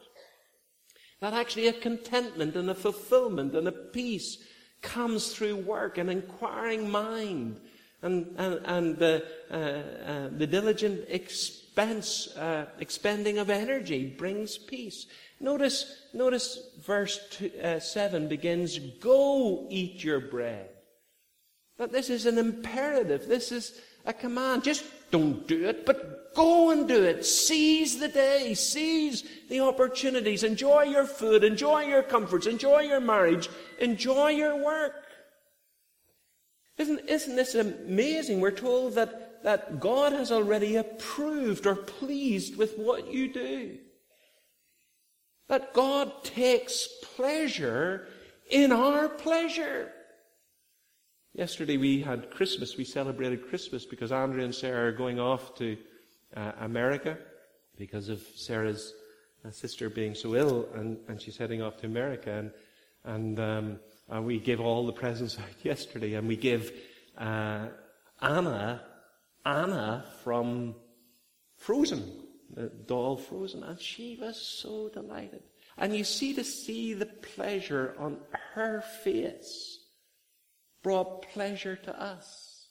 That 1.20 1.34
actually 1.34 1.68
a 1.68 1.74
contentment 1.74 2.56
and 2.56 2.70
a 2.70 2.76
fulfillment 2.76 3.56
and 3.56 3.68
a 3.68 3.72
peace 3.72 4.44
comes 4.82 5.34
through 5.34 5.58
work, 5.58 6.00
an 6.00 6.10
inquiring 6.10 6.90
mind, 6.90 7.60
and, 8.02 8.34
and, 8.38 8.60
and 8.66 8.98
the, 8.98 9.24
uh, 9.52 9.56
uh, 9.56 10.30
the 10.36 10.48
diligent 10.48 11.06
expense, 11.08 12.36
uh, 12.36 12.66
expending 12.80 13.38
of 13.38 13.52
energy 13.52 14.08
brings 14.08 14.58
peace. 14.58 15.06
Notice, 15.40 16.08
notice 16.14 16.60
verse 16.84 17.20
two, 17.30 17.52
uh, 17.64 17.80
7 17.80 18.28
begins, 18.28 18.80
Go 18.80 19.68
eat 19.70 20.04
your 20.04 20.20
bread. 20.20 20.70
But 21.82 21.92
this 21.92 22.12
is 22.12 22.28
an 22.28 22.38
imperative. 22.38 23.28
This 23.28 23.52
is 23.52 23.82
a 24.06 24.14
command. 24.14 24.64
Just 24.64 24.86
don't 25.10 25.48
do 25.48 25.68
it, 25.68 25.84
but 25.84 26.32
go 26.36 26.70
and 26.70 26.88
do 26.88 27.04
it. 27.04 27.26
Seize 27.26 27.98
the 27.98 28.08
day. 28.08 28.54
Seize 28.54 29.24
the 29.50 29.62
opportunities. 29.62 30.44
Enjoy 30.44 30.84
your 30.84 31.08
food. 31.08 31.44
Enjoy 31.44 31.82
your 31.82 32.04
comforts. 32.04 32.46
Enjoy 32.46 32.82
your 32.82 33.00
marriage. 33.00 33.50
Enjoy 33.80 34.30
your 34.30 34.64
work. 34.64 34.94
Isn't, 36.78 37.00
isn't 37.10 37.36
this 37.36 37.56
amazing? 37.56 38.42
We're 38.42 38.52
told 38.52 38.94
that 38.94 39.42
that 39.44 39.80
God 39.80 40.14
has 40.14 40.32
already 40.32 40.76
approved 40.76 41.66
or 41.66 41.74
pleased 41.74 42.58
with 42.58 42.78
what 42.78 43.12
you 43.12 43.34
do. 43.34 43.80
That 45.50 45.74
God 45.74 46.24
takes 46.24 46.88
pleasure 47.16 48.08
in 48.52 48.72
our 48.72 49.10
pleasure. 49.10 49.92
Yesterday 51.34 51.78
we 51.78 52.02
had 52.02 52.30
Christmas. 52.30 52.78
We 52.78 52.84
celebrated 52.84 53.48
Christmas 53.48 53.86
because 53.86 54.12
Andrea 54.12 54.46
and 54.46 54.54
Sarah 54.54 54.90
are 54.90 54.92
going 54.92 55.20
off 55.20 55.56
to 55.56 55.78
uh, 56.36 56.52
America 56.60 57.18
because 57.78 58.10
of 58.10 58.22
Sarah's 58.36 58.94
uh, 59.46 59.52
sister 59.52 59.90
being 59.90 60.14
so 60.14 60.36
ill, 60.36 60.68
and, 60.76 60.98
and 61.08 61.22
she's 61.22 61.38
heading 61.38 61.62
off 61.62 61.78
to 61.78 61.88
America. 61.88 62.32
And, 62.32 62.52
and, 63.04 63.40
um, 63.40 63.80
and 64.10 64.26
we 64.26 64.40
gave 64.40 64.60
all 64.60 64.86
the 64.86 64.94
presents 64.94 65.38
out 65.40 65.64
yesterday, 65.64 66.14
and 66.16 66.28
we 66.28 66.36
give 66.36 66.72
uh, 67.18 67.68
Anna 68.22 68.84
Anna 69.46 70.06
from 70.24 70.76
Frozen, 71.58 72.04
the 72.54 72.68
doll 72.86 73.18
Frozen, 73.18 73.64
and 73.64 73.80
she 73.80 74.18
was 74.20 74.40
so 74.40 74.90
delighted. 74.90 75.44
And 75.78 75.96
you 75.96 76.04
see 76.04 76.34
to 76.34 76.44
see 76.44 76.94
the 76.94 77.06
pleasure 77.06 77.96
on 77.98 78.20
her 78.54 78.82
face 79.04 79.80
brought 80.84 81.24
pleasure 81.30 81.76
to 81.76 82.02
us. 82.02 82.68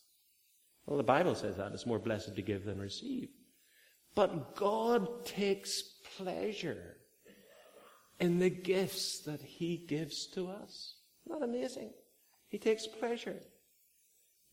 Well, 0.86 0.96
the 0.96 1.04
Bible 1.04 1.34
says 1.34 1.56
that 1.56 1.72
it's 1.72 1.86
more 1.86 1.98
blessed 1.98 2.34
to 2.34 2.42
give 2.42 2.64
than 2.64 2.80
receive. 2.80 3.28
But 4.14 4.56
God 4.56 5.24
takes 5.24 5.82
pleasure 6.16 6.96
in 8.18 8.38
the 8.38 8.50
gifts 8.50 9.20
that 9.20 9.40
He 9.40 9.84
gives 9.88 10.26
to 10.34 10.48
us. 10.48 10.96
Isn't 11.26 11.40
that 11.40 11.44
amazing? 11.46 11.90
He 12.48 12.58
takes 12.58 12.86
pleasure. 12.86 13.36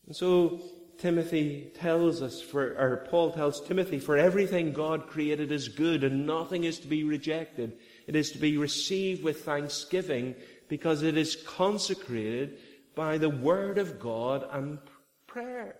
And 0.06 0.14
so 0.14 0.60
Timothy 0.98 1.72
tells 1.74 2.22
us, 2.22 2.40
for, 2.40 2.76
or 2.78 3.06
Paul 3.10 3.32
tells 3.32 3.60
Timothy, 3.60 3.98
for 3.98 4.16
everything 4.16 4.72
God 4.72 5.06
created 5.06 5.52
is 5.52 5.68
good 5.68 6.02
and 6.02 6.26
nothing 6.26 6.64
is 6.64 6.78
to 6.80 6.88
be 6.88 7.04
rejected. 7.04 7.78
It 8.06 8.16
is 8.16 8.32
to 8.32 8.38
be 8.38 8.56
received 8.56 9.22
with 9.22 9.44
thanksgiving 9.44 10.34
because 10.68 11.02
it 11.02 11.16
is 11.16 11.36
consecrated 11.46 12.58
by 12.98 13.16
the 13.16 13.30
Word 13.30 13.78
of 13.78 14.00
God 14.00 14.44
and 14.50 14.76
prayer. 15.28 15.76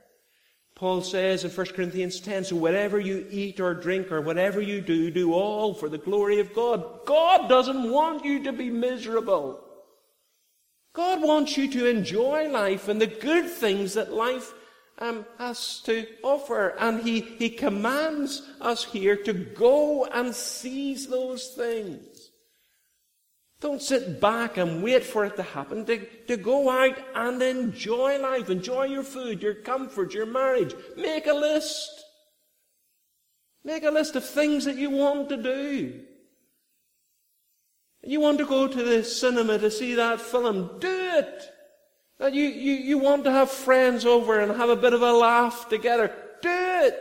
Paul 0.77 1.03
says 1.03 1.43
in 1.43 1.51
1 1.51 1.67
Corinthians 1.75 2.21
10, 2.21 2.45
so 2.45 2.55
whatever 2.55 3.01
you 3.01 3.27
eat 3.29 3.59
or 3.59 3.75
drink 3.75 4.13
or 4.13 4.21
whatever 4.21 4.61
you 4.61 4.81
do, 4.81 5.11
do 5.11 5.35
all 5.35 5.75
for 5.75 5.89
the 5.89 5.99
glory 5.99 6.39
of 6.39 6.55
God. 6.55 7.05
God 7.07 7.49
doesn't 7.49 7.91
want 7.91 8.25
you 8.25 8.45
to 8.45 8.53
be 8.53 8.71
miserable. 8.71 9.59
God 10.93 11.21
wants 11.21 11.57
you 11.57 11.69
to 11.73 11.87
enjoy 11.87 12.49
life 12.51 12.87
and 12.87 13.01
the 13.01 13.09
good 13.09 13.51
things 13.51 13.95
that 13.95 14.13
life 14.13 14.55
um, 15.01 15.27
has 15.39 15.81
to 15.87 16.07
offer. 16.23 16.77
And 16.79 17.03
he, 17.03 17.19
he 17.21 17.51
commands 17.51 18.49
us 18.61 18.85
here 18.85 19.17
to 19.25 19.33
go 19.33 20.05
and 20.05 20.33
seize 20.33 21.09
those 21.09 21.49
things. 21.49 22.18
Don't 23.61 23.83
sit 23.83 24.21
back 24.21 24.57
and 24.57 24.85
wait 24.85 25.03
for 25.03 25.25
it 25.25 25.35
to 25.37 25.43
happen. 25.43 25.85
To, 25.87 25.99
to 26.29 26.37
go 26.37 26.71
out 26.71 26.97
and 27.15 27.43
enjoy 27.43 28.19
life. 28.21 28.51
Enjoy 28.51 28.85
your 28.85 29.03
food, 29.03 29.43
your 29.43 29.55
comfort, 29.55 30.15
your 30.15 30.27
marriage. 30.27 30.75
Make 30.97 31.27
a 31.27 31.33
list. 31.33 32.05
Make 33.65 33.83
a 33.83 33.91
list 33.91 34.15
of 34.15 34.25
things 34.25 34.65
that 34.65 34.77
you 34.77 34.91
want 34.91 35.29
to 35.31 35.37
do. 35.37 36.01
You 38.05 38.21
want 38.21 38.39
to 38.39 38.47
go 38.47 38.69
to 38.69 38.83
the 38.83 39.03
cinema 39.03 39.59
to 39.59 39.73
see 39.73 39.95
that 39.95 40.21
film. 40.21 40.79
Do 40.79 40.89
it. 40.89 41.43
That 42.19 42.35
you, 42.35 42.45
you, 42.45 42.75
you 42.75 42.99
want 42.99 43.25
to 43.25 43.33
have 43.33 43.51
friends 43.51 44.07
over 44.07 44.39
and 44.39 44.57
have 44.57 44.71
a 44.71 44.77
bit 44.77 44.93
of 44.93 45.03
a 45.03 45.13
laugh 45.13 45.69
together. 45.69 46.15
Do 46.43 46.49
it. 46.49 46.97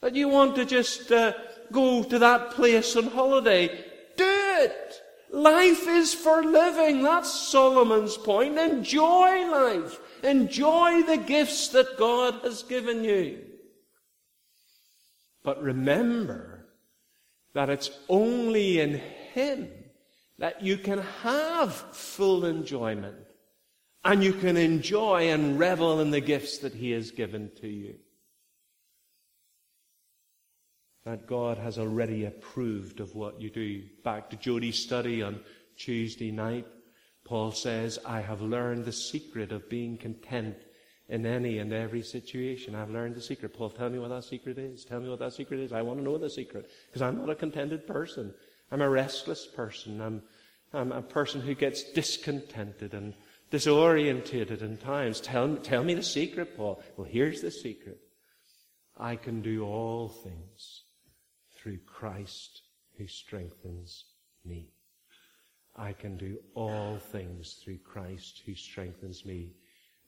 That 0.00 0.16
you 0.16 0.28
want 0.28 0.56
to 0.56 0.64
just 0.64 1.12
uh, 1.12 1.34
go 1.70 2.02
to 2.02 2.18
that 2.18 2.50
place 2.50 2.96
on 2.96 3.06
holiday. 3.06 3.68
Do 4.16 4.24
it. 4.26 5.01
Life 5.32 5.88
is 5.88 6.12
for 6.12 6.44
living. 6.44 7.02
That's 7.02 7.32
Solomon's 7.32 8.18
point. 8.18 8.58
Enjoy 8.58 9.50
life. 9.50 9.98
Enjoy 10.22 11.02
the 11.02 11.16
gifts 11.16 11.68
that 11.68 11.96
God 11.96 12.34
has 12.44 12.62
given 12.62 13.02
you. 13.02 13.42
But 15.42 15.62
remember 15.62 16.66
that 17.54 17.70
it's 17.70 17.90
only 18.10 18.78
in 18.80 19.00
Him 19.32 19.70
that 20.38 20.62
you 20.62 20.76
can 20.76 20.98
have 21.22 21.72
full 21.72 22.44
enjoyment 22.44 23.16
and 24.04 24.22
you 24.22 24.34
can 24.34 24.56
enjoy 24.56 25.30
and 25.30 25.58
revel 25.58 26.00
in 26.00 26.10
the 26.10 26.20
gifts 26.20 26.58
that 26.58 26.74
He 26.74 26.90
has 26.90 27.10
given 27.10 27.50
to 27.60 27.68
you 27.68 27.94
that 31.04 31.26
God 31.26 31.58
has 31.58 31.78
already 31.78 32.24
approved 32.24 33.00
of 33.00 33.14
what 33.14 33.40
you 33.40 33.50
do. 33.50 33.82
Back 34.04 34.30
to 34.30 34.36
Jody's 34.36 34.78
study 34.78 35.22
on 35.22 35.40
Tuesday 35.76 36.30
night, 36.30 36.66
Paul 37.24 37.50
says, 37.50 37.98
I 38.06 38.20
have 38.20 38.40
learned 38.40 38.84
the 38.84 38.92
secret 38.92 39.52
of 39.52 39.68
being 39.68 39.96
content 39.96 40.56
in 41.08 41.26
any 41.26 41.58
and 41.58 41.72
every 41.72 42.02
situation. 42.02 42.74
I've 42.74 42.90
learned 42.90 43.16
the 43.16 43.20
secret. 43.20 43.52
Paul, 43.52 43.70
tell 43.70 43.90
me 43.90 43.98
what 43.98 44.10
that 44.10 44.24
secret 44.24 44.58
is. 44.58 44.84
Tell 44.84 45.00
me 45.00 45.08
what 45.08 45.18
that 45.18 45.32
secret 45.32 45.60
is. 45.60 45.72
I 45.72 45.82
want 45.82 45.98
to 45.98 46.04
know 46.04 46.18
the 46.18 46.30
secret 46.30 46.70
because 46.86 47.02
I'm 47.02 47.18
not 47.18 47.30
a 47.30 47.34
contented 47.34 47.86
person. 47.86 48.32
I'm 48.70 48.82
a 48.82 48.88
restless 48.88 49.46
person. 49.46 50.00
I'm, 50.00 50.22
I'm 50.72 50.92
a 50.92 51.02
person 51.02 51.40
who 51.40 51.54
gets 51.54 51.92
discontented 51.92 52.94
and 52.94 53.14
disorientated 53.50 54.62
in 54.62 54.78
times. 54.78 55.20
Tell, 55.20 55.56
tell 55.56 55.84
me 55.84 55.94
the 55.94 56.02
secret, 56.02 56.56
Paul. 56.56 56.82
Well, 56.96 57.08
here's 57.10 57.40
the 57.40 57.50
secret. 57.50 57.98
I 58.96 59.16
can 59.16 59.42
do 59.42 59.64
all 59.64 60.08
things 60.08 60.81
through 61.62 61.78
Christ 61.86 62.62
who 62.98 63.06
strengthens 63.06 64.04
me. 64.44 64.72
I 65.76 65.92
can 65.92 66.16
do 66.16 66.38
all 66.54 66.98
things 66.98 67.60
through 67.62 67.78
Christ 67.78 68.42
who 68.44 68.54
strengthens 68.54 69.24
me. 69.24 69.52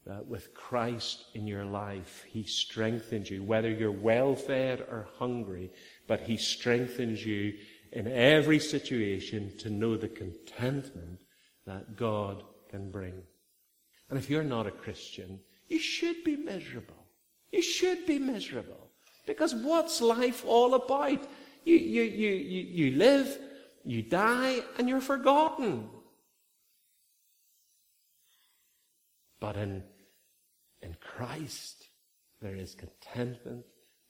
Uh, 0.08 0.18
with 0.28 0.52
Christ 0.52 1.24
in 1.32 1.46
your 1.46 1.64
life, 1.64 2.24
He 2.28 2.42
strengthens 2.42 3.30
you, 3.30 3.42
whether 3.42 3.70
you're 3.70 3.90
well 3.90 4.34
fed 4.34 4.80
or 4.82 5.08
hungry, 5.18 5.70
but 6.06 6.20
He 6.20 6.36
strengthens 6.36 7.24
you 7.24 7.54
in 7.92 8.08
every 8.08 8.58
situation 8.58 9.56
to 9.60 9.70
know 9.70 9.96
the 9.96 10.08
contentment 10.08 11.20
that 11.66 11.96
God 11.96 12.42
can 12.68 12.90
bring. 12.90 13.14
And 14.10 14.18
if 14.18 14.28
you're 14.28 14.42
not 14.42 14.66
a 14.66 14.72
Christian, 14.72 15.40
you 15.68 15.78
should 15.78 16.22
be 16.22 16.36
miserable. 16.36 17.06
You 17.50 17.62
should 17.62 18.04
be 18.04 18.18
miserable. 18.18 18.90
Because 19.26 19.54
what's 19.54 20.02
life 20.02 20.44
all 20.44 20.74
about? 20.74 21.26
You, 21.64 21.76
you, 21.76 22.02
you, 22.02 22.30
you, 22.30 22.62
you 22.90 22.96
live, 22.98 23.38
you 23.84 24.02
die, 24.02 24.60
and 24.78 24.88
you're 24.88 25.00
forgotten. 25.00 25.88
But 29.40 29.56
in, 29.56 29.82
in 30.82 30.96
Christ, 31.00 31.88
there 32.40 32.54
is 32.54 32.74
contentment, 32.74 33.64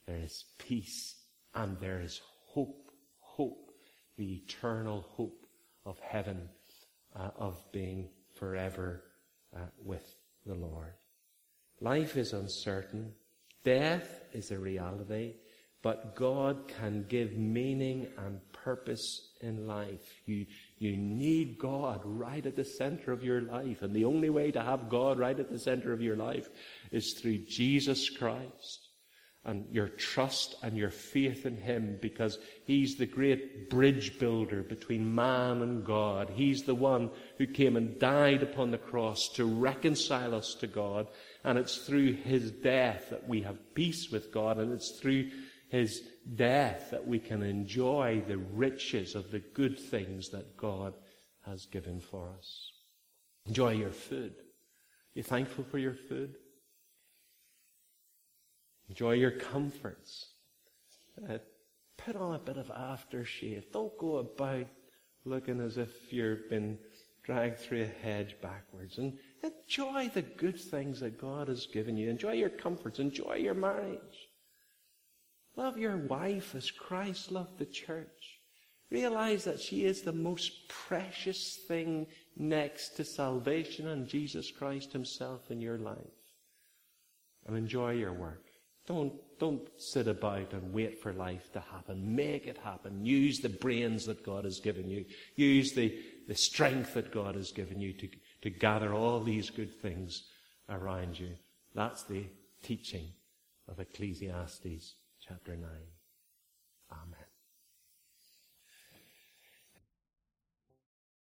there 0.07 0.19
is 0.19 0.45
peace, 0.59 1.17
and 1.55 1.79
there 1.81 2.01
is 2.01 2.21
hope. 2.47 2.91
Hope, 3.19 3.73
the 4.17 4.43
eternal 4.45 5.05
hope 5.09 5.45
of 5.85 5.99
heaven, 5.99 6.49
uh, 7.17 7.31
of 7.37 7.61
being 7.73 8.09
forever 8.35 9.03
uh, 9.57 9.61
with 9.83 10.17
the 10.47 10.55
Lord. 10.55 10.95
Life 11.81 12.17
is 12.17 12.33
uncertain. 12.33 13.13
Death 13.65 14.21
is 14.33 14.53
a 14.53 14.59
reality. 14.59 15.35
But 15.85 16.17
God 16.17 16.67
can 16.67 17.05
give 17.11 17.37
meaning 17.37 18.07
and 18.17 18.41
purpose 18.55 19.29
in 19.43 19.67
life. 19.67 20.23
You, 20.25 20.47
you 20.79 20.97
need 20.97 21.59
God 21.59 22.01
right 22.05 22.45
at 22.47 22.57
the 22.57 22.65
center 22.65 23.13
of 23.13 23.23
your 23.23 23.43
life. 23.43 23.83
And 23.83 23.95
the 23.95 24.07
only 24.07 24.31
way 24.31 24.51
to 24.51 24.63
have 24.63 24.89
God 24.89 25.19
right 25.19 25.39
at 25.39 25.51
the 25.51 25.59
center 25.59 25.93
of 25.93 26.01
your 26.01 26.17
life 26.17 26.49
is 26.91 27.13
through 27.13 27.45
Jesus 27.47 28.09
Christ 28.09 28.89
and 29.45 29.67
your 29.71 29.89
trust 29.89 30.55
and 30.63 30.75
your 30.75 30.89
faith 30.89 31.45
in 31.45 31.59
Him 31.59 31.99
because 32.01 32.39
He's 32.65 32.97
the 32.97 33.05
great 33.05 33.69
bridge 33.69 34.19
builder 34.19 34.63
between 34.63 35.15
man 35.15 35.61
and 35.61 35.85
God. 35.85 36.31
He's 36.35 36.63
the 36.63 36.75
one 36.75 37.11
who 37.37 37.47
came 37.47 37.77
and 37.77 37.99
died 37.99 38.43
upon 38.43 38.71
the 38.71 38.79
cross 38.79 39.29
to 39.35 39.45
reconcile 39.45 40.35
us 40.35 40.55
to 40.61 40.67
God. 40.67 41.09
And 41.45 41.59
it's 41.59 41.77
through 41.77 42.15
His 42.15 42.53
death 42.53 43.11
that 43.11 43.29
we 43.29 43.43
have 43.43 43.75
peace 43.75 44.11
with 44.11 44.33
God. 44.33 44.57
And 44.57 44.73
it's 44.73 44.99
through 44.99 45.29
his 45.75 46.03
death 46.37 46.91
that 46.93 47.05
we 47.05 47.19
can 47.19 47.43
enjoy 47.43 48.23
the 48.29 48.39
riches 48.39 49.17
of 49.17 49.33
the 49.33 49.41
good 49.41 49.77
things 49.77 50.29
that 50.29 50.57
God 50.57 50.95
has 51.45 51.67
given 51.67 51.99
for 51.99 52.31
us. 52.39 52.71
Enjoy 53.47 53.73
your 53.73 53.91
food. 53.91 54.35
You 55.15 55.25
thankful 55.25 55.65
for 55.65 55.79
your 55.79 55.95
food? 55.95 56.37
Enjoy 58.89 59.15
your 59.15 59.33
comforts. 59.33 60.27
Uh, 61.29 61.39
put 61.97 62.15
on 62.15 62.37
a 62.37 62.39
bit 62.39 62.57
of 62.57 62.69
aftershave. 62.69 63.65
Don't 63.73 63.99
go 63.99 64.19
about 64.19 64.67
looking 65.25 65.61
as 65.61 65.77
if 65.77 66.13
you've 66.13 66.49
been 66.49 66.79
dragged 67.25 67.59
through 67.59 67.83
a 67.83 68.05
hedge 68.07 68.37
backwards. 68.41 68.99
And 68.99 69.19
enjoy 69.43 70.09
the 70.15 70.23
good 70.23 70.61
things 70.61 71.01
that 71.01 71.21
God 71.21 71.49
has 71.49 71.67
given 71.67 71.97
you. 71.97 72.11
Enjoy 72.11 72.33
your 72.33 72.51
comforts. 72.51 73.01
Enjoy 73.01 73.35
your 73.35 73.55
marriage. 73.55 74.24
Love 75.57 75.79
your 75.79 75.97
wife 75.97 76.55
as 76.55 76.71
Christ 76.71 77.31
loved 77.31 77.59
the 77.59 77.67
church. 77.67 78.41
Realize 78.91 79.45
that 79.45 79.61
she 79.61 79.85
is 79.85 80.03
the 80.03 80.13
most 80.13 80.69
precious 80.69 81.57
thing 81.69 82.07
next 82.37 82.97
to 82.97 83.05
salvation 83.05 83.89
and 83.89 84.07
Jesus 84.07 84.51
Christ 84.51 84.93
himself 84.93 85.51
in 85.51 85.61
your 85.61 85.79
life. 85.79 85.97
And 87.47 87.57
enjoy 87.57 87.93
your 87.93 88.13
work. 88.13 88.45
Don't, 88.87 89.15
don't 89.39 89.69
sit 89.81 90.09
about 90.09 90.53
and 90.53 90.73
wait 90.73 91.01
for 91.01 91.13
life 91.13 91.51
to 91.53 91.61
happen. 91.61 92.15
Make 92.15 92.47
it 92.47 92.59
happen. 92.59 93.05
Use 93.05 93.41
the 93.41 93.49
brains 93.49 94.05
that 94.07 94.25
God 94.25 94.45
has 94.45 94.61
given 94.61 94.91
you. 94.91 95.05
Use 95.37 95.73
the, 95.73 95.99
the 96.29 96.35
strength 96.35 96.95
that 96.95 97.13
God 97.13 97.35
has 97.35 97.51
given 97.53 97.81
you 97.81 97.93
to, 97.95 98.09
to 98.43 98.51
gather 98.51 98.93
all 98.93 99.21
these 99.21 99.51
good 99.51 99.75
things 99.81 100.25
around 100.69 101.19
you. 101.19 101.31
That's 101.75 102.03
the 102.03 102.25
teaching 102.63 103.09
of 103.69 103.81
Ecclesiastes 103.81 104.95
chapter 105.27 105.57
9. 105.57 105.65
Amen. 105.65 106.04